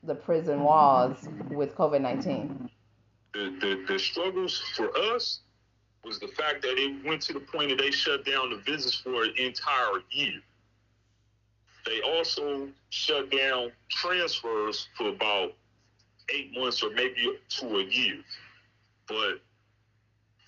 [0.04, 2.70] the prison walls with COVID nineteen.
[3.34, 5.42] The, the the struggles for us
[6.04, 8.96] was the fact that it went to the point that they shut down the visits
[8.96, 10.42] for an entire year.
[11.86, 15.54] They also shut down transfers for about
[16.34, 18.18] eight months or maybe to a year.
[19.08, 19.42] But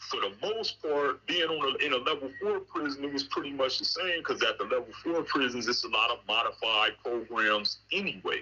[0.09, 3.51] for the most part, being on a, in a level four prison, it was pretty
[3.51, 7.79] much the same because at the level four prisons, it's a lot of modified programs
[7.91, 8.41] anyway.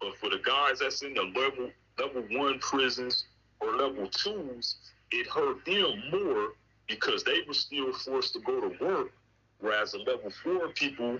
[0.00, 3.24] But for the guys that's in the level level one prisons
[3.60, 4.76] or level twos,
[5.10, 6.52] it hurt them more
[6.86, 9.12] because they were still forced to go to work,
[9.60, 11.18] whereas the level four people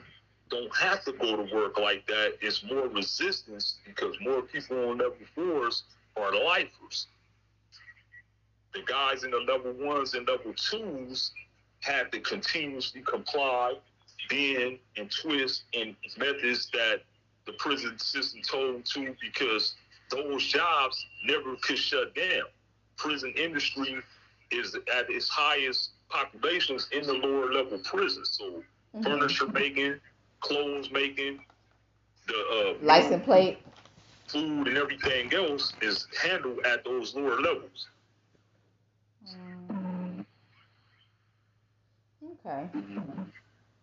[0.50, 2.34] don't have to go to work like that.
[2.40, 5.82] It's more resistance because more people on level fours
[6.16, 7.08] are lifers
[8.74, 11.32] the guys in the level ones and level twos
[11.80, 13.74] have to continuously comply,
[14.28, 17.00] bend and twist in methods that
[17.46, 19.74] the prison system told them to because
[20.10, 22.44] those jobs never could shut down.
[22.96, 23.96] Prison industry
[24.50, 28.30] is at its highest populations in the lower level prisons.
[28.38, 29.02] So mm-hmm.
[29.02, 30.00] furniture making,
[30.40, 31.40] clothes making,
[32.26, 33.58] the uh, license plate,
[34.26, 37.88] food and everything else is handled at those lower levels.
[42.24, 42.68] Okay.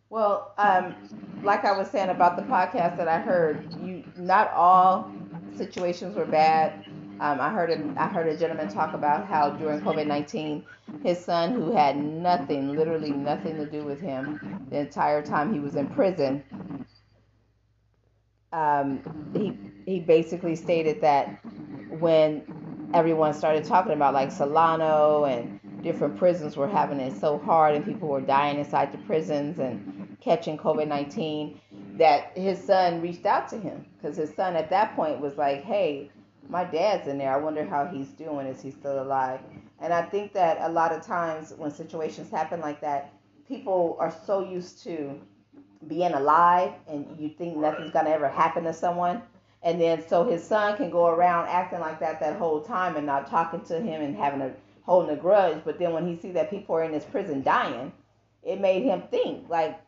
[0.10, 0.96] Well, um,
[1.44, 5.12] like I was saying about the podcast that I heard, you not all
[5.56, 6.86] situations were bad.
[7.20, 10.66] Um, I heard him, I heard a gentleman talk about how during COVID nineteen,
[11.04, 15.60] his son, who had nothing, literally nothing to do with him, the entire time he
[15.60, 16.44] was in prison,
[18.52, 19.02] um,
[19.34, 21.28] he he basically stated that
[21.90, 22.44] when
[22.96, 27.84] everyone started talking about like Solano and different prisons were having it so hard and
[27.84, 31.60] people were dying inside the prisons and catching COVID 19
[31.98, 35.62] that his son reached out to him because his son at that point was like,
[35.64, 36.10] hey,
[36.48, 37.34] my dad's in there.
[37.34, 38.48] I wonder how he's doing.
[38.48, 39.42] Is he still alive?
[39.82, 43.14] And I think that a lot of times when situations happen like that,
[43.46, 45.20] people are so used to
[45.88, 49.22] being alive and you think nothing's going to ever happen to someone.
[49.66, 53.06] And then so his son can go around acting like that that whole time and
[53.06, 54.54] not talking to him and having a
[54.84, 55.64] holding a grudge.
[55.66, 57.92] But then when he see that people are in his prison dying,
[58.44, 59.82] it made him think like,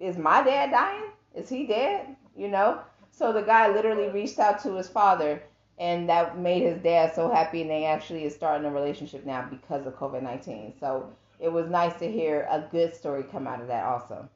[0.00, 1.12] is my dad dying?
[1.32, 2.16] Is he dead?
[2.36, 2.80] You know.
[3.12, 5.40] So the guy literally reached out to his father,
[5.78, 9.46] and that made his dad so happy, and they actually is starting a relationship now
[9.48, 10.74] because of COVID nineteen.
[10.80, 11.08] So
[11.38, 14.28] it was nice to hear a good story come out of that also.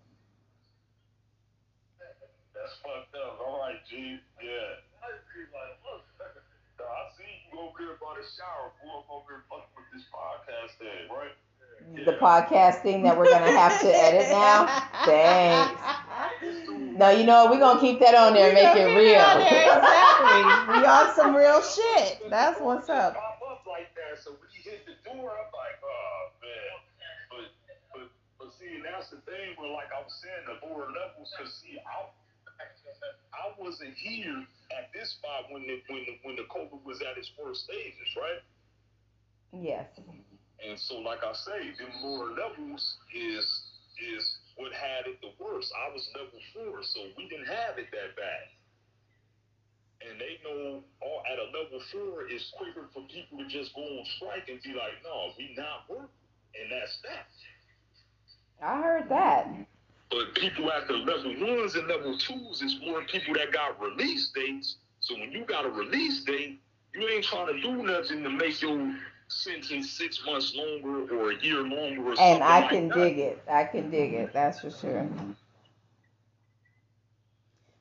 [2.54, 3.40] That's fucked up.
[3.92, 4.20] All right, G.
[4.42, 4.90] Yeah
[7.60, 11.36] over here by the shower, go up over here fucking with this podcast thing, right?
[12.04, 14.68] The podcast thing that we're gonna have to edit now.
[15.04, 15.80] Thanks.
[16.96, 19.20] No, you know we're gonna keep that on there and make it real.
[19.20, 20.76] exactly.
[20.76, 22.30] we on some real shit.
[22.30, 23.14] That's what's up.
[23.14, 26.74] Pop up like that, so when he hit the door, I'm like, oh man.
[27.28, 27.44] But
[27.92, 28.06] but
[28.38, 31.80] but see, that's the thing where like I was saying, the lower levels, cause see,
[31.80, 32.08] I
[33.32, 34.44] I wasn't here
[34.76, 38.10] at this spot when the when the when the COVID was at its worst stages,
[38.16, 38.42] right?
[39.52, 39.88] Yes.
[40.60, 43.46] And so, like I say, them lower levels is
[43.98, 44.24] is
[44.56, 45.72] what had it the worst.
[45.72, 48.46] I was level four, so we didn't have it that bad.
[50.00, 53.82] And they know all, at a level four, it's quicker for people to just go
[53.82, 56.08] on strike and be like, no, we not working.
[56.56, 57.28] And that's that.
[58.64, 59.48] I heard that.
[60.10, 64.30] But people at the level ones and level twos is more people that got release
[64.34, 64.76] dates.
[65.00, 66.60] So when you got a release date,
[66.94, 68.94] you ain't trying to do nothing to make your
[69.28, 73.42] sentence six months longer or a year longer or and I can dig it.
[73.48, 74.32] I can dig it.
[74.32, 75.08] That's for sure.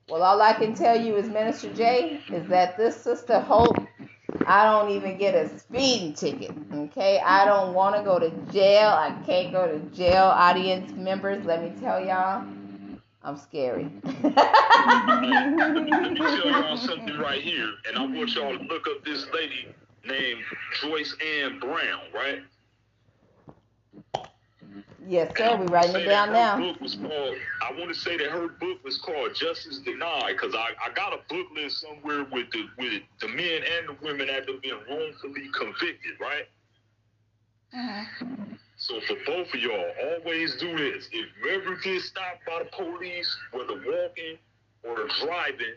[0.10, 3.78] Well, all I can tell you is, Minister J, is that this sister Hope,
[4.50, 6.50] I don't even get a speeding ticket.
[6.74, 8.90] Okay, I don't want to go to jail.
[8.90, 10.24] I can't go to jail.
[10.24, 12.44] Audience members, let me tell y'all,
[13.22, 13.92] I'm scary.
[14.04, 14.24] let
[15.84, 19.68] me tell y'all something right here, and I want y'all to look up this lady
[20.04, 20.42] named
[20.82, 22.42] Joyce Ann Brown, right?
[25.10, 25.56] Yes, sir.
[25.56, 26.56] We writing it down now.
[26.56, 30.54] Book was called, I want to say that her book was called Justice Denied because
[30.54, 34.28] I, I got a book list somewhere with the with the men and the women
[34.28, 36.46] that have been wrongfully convicted, right?
[37.74, 38.26] Uh-huh.
[38.78, 41.10] So for both of y'all, always do this.
[41.12, 44.38] If you ever get stopped by the police, whether walking
[44.84, 45.74] or driving,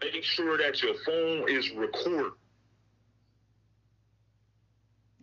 [0.00, 2.32] make sure that your phone is recorded.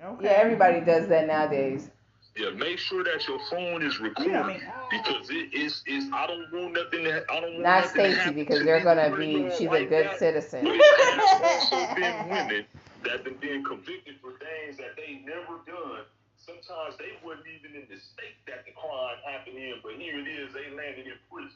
[0.02, 0.26] Okay.
[0.26, 1.92] Yeah, everybody does that nowadays.
[2.40, 4.62] Yeah, make sure that your phone is recording yeah, I mean,
[4.92, 8.64] because it is is I don't want nothing to I don't want not Stacy because
[8.64, 10.20] they're gonna be she's like a good that.
[10.20, 10.64] citizen.
[10.64, 12.66] But there's also been women
[13.04, 16.08] that have been being convicted for things that they never done.
[16.38, 20.28] Sometimes they wasn't even in the state that the crime happened in, but here it
[20.28, 21.52] is, they landed in prison.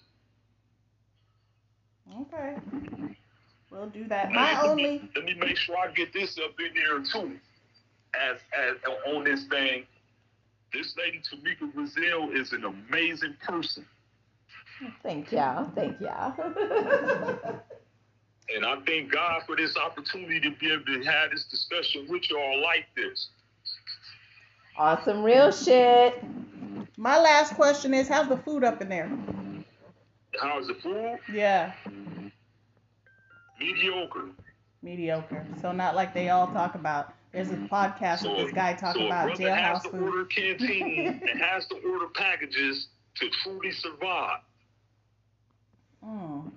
[2.28, 3.16] Okay.
[3.72, 4.32] We'll do that.
[4.34, 7.40] My let only me, let me make sure I get this up in there too.
[8.14, 8.76] As as
[9.08, 9.86] on this thing
[10.74, 13.86] this lady Tomeeka Brazil is an amazing person.
[15.04, 15.70] Thank y'all.
[15.76, 16.34] Thank y'all.
[18.56, 22.30] and I thank God for this opportunity to be able to have this discussion with
[22.30, 23.30] y'all like this.
[24.78, 26.24] Awesome, real shit.
[26.98, 29.12] My last question is how's the food up in there?
[30.42, 31.20] How's the food?
[31.32, 31.74] Yeah.
[33.60, 34.30] Mediocre.
[34.82, 35.46] Mediocre.
[35.62, 39.04] So not like they all talk about there's a podcast so, with this guy talking
[39.04, 40.04] so about jailhouse has to food.
[40.04, 44.40] order canteen and has to order packages to truly survive.
[46.06, 46.52] Mm.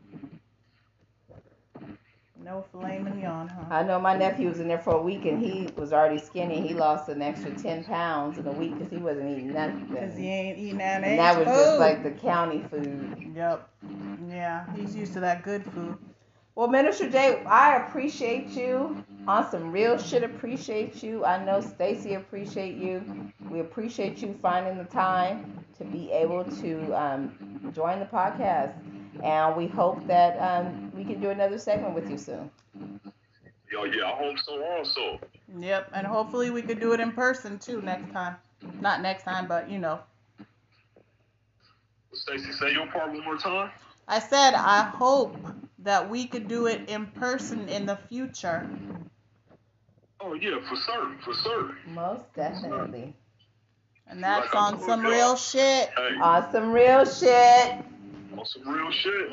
[2.45, 3.65] No filet mignon, huh?
[3.71, 6.61] I know my nephew was in there for a week and he was already skinny.
[6.67, 9.87] He lost an extra 10 pounds in a week because he wasn't eating nothing.
[9.87, 11.55] Because he ain't eating that And that was food.
[11.55, 13.33] just like the county food.
[13.35, 13.69] Yep.
[14.29, 15.97] Yeah, he's used to that good food.
[16.57, 19.05] Well, Minister Jay, I appreciate you.
[19.29, 21.23] On some real shit, appreciate you.
[21.23, 23.05] I know Stacy appreciate you.
[23.51, 28.73] We appreciate you finding the time to be able to um, join the podcast,
[29.23, 32.51] and we hope that um, we can do another segment with you soon.
[33.71, 35.21] Yo, yeah, I hope so also.
[35.59, 38.37] Yep, and hopefully we could do it in person too next time.
[38.81, 40.01] Not next time, but you know.
[42.15, 43.71] Stacy, say your part one more time.
[44.09, 45.37] I said I hope
[45.87, 48.69] that we could do it in person in the future.
[50.21, 51.77] Oh yeah, for certain, for certain.
[51.87, 53.15] Most definitely.
[54.09, 55.89] And that's like on some real shit.
[55.97, 56.17] Hey.
[56.21, 57.85] On some real shit.
[58.37, 59.31] On some real shit.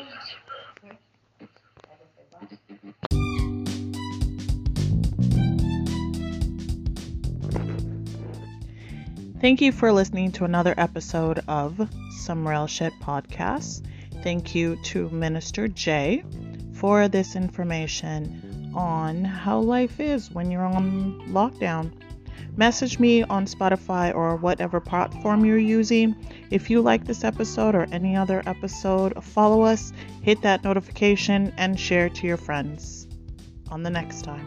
[9.42, 11.90] Thank you for listening to another episode of
[12.22, 13.82] Some Real Shit Podcast.
[14.24, 16.24] Thank you to Minister Jay
[16.74, 21.92] for this information on how life is when you're on lockdown.
[22.56, 26.16] Message me on Spotify or whatever platform you're using.
[26.52, 31.78] If you like this episode or any other episode, follow us, hit that notification, and
[31.78, 33.08] share to your friends.
[33.72, 34.46] On the next time.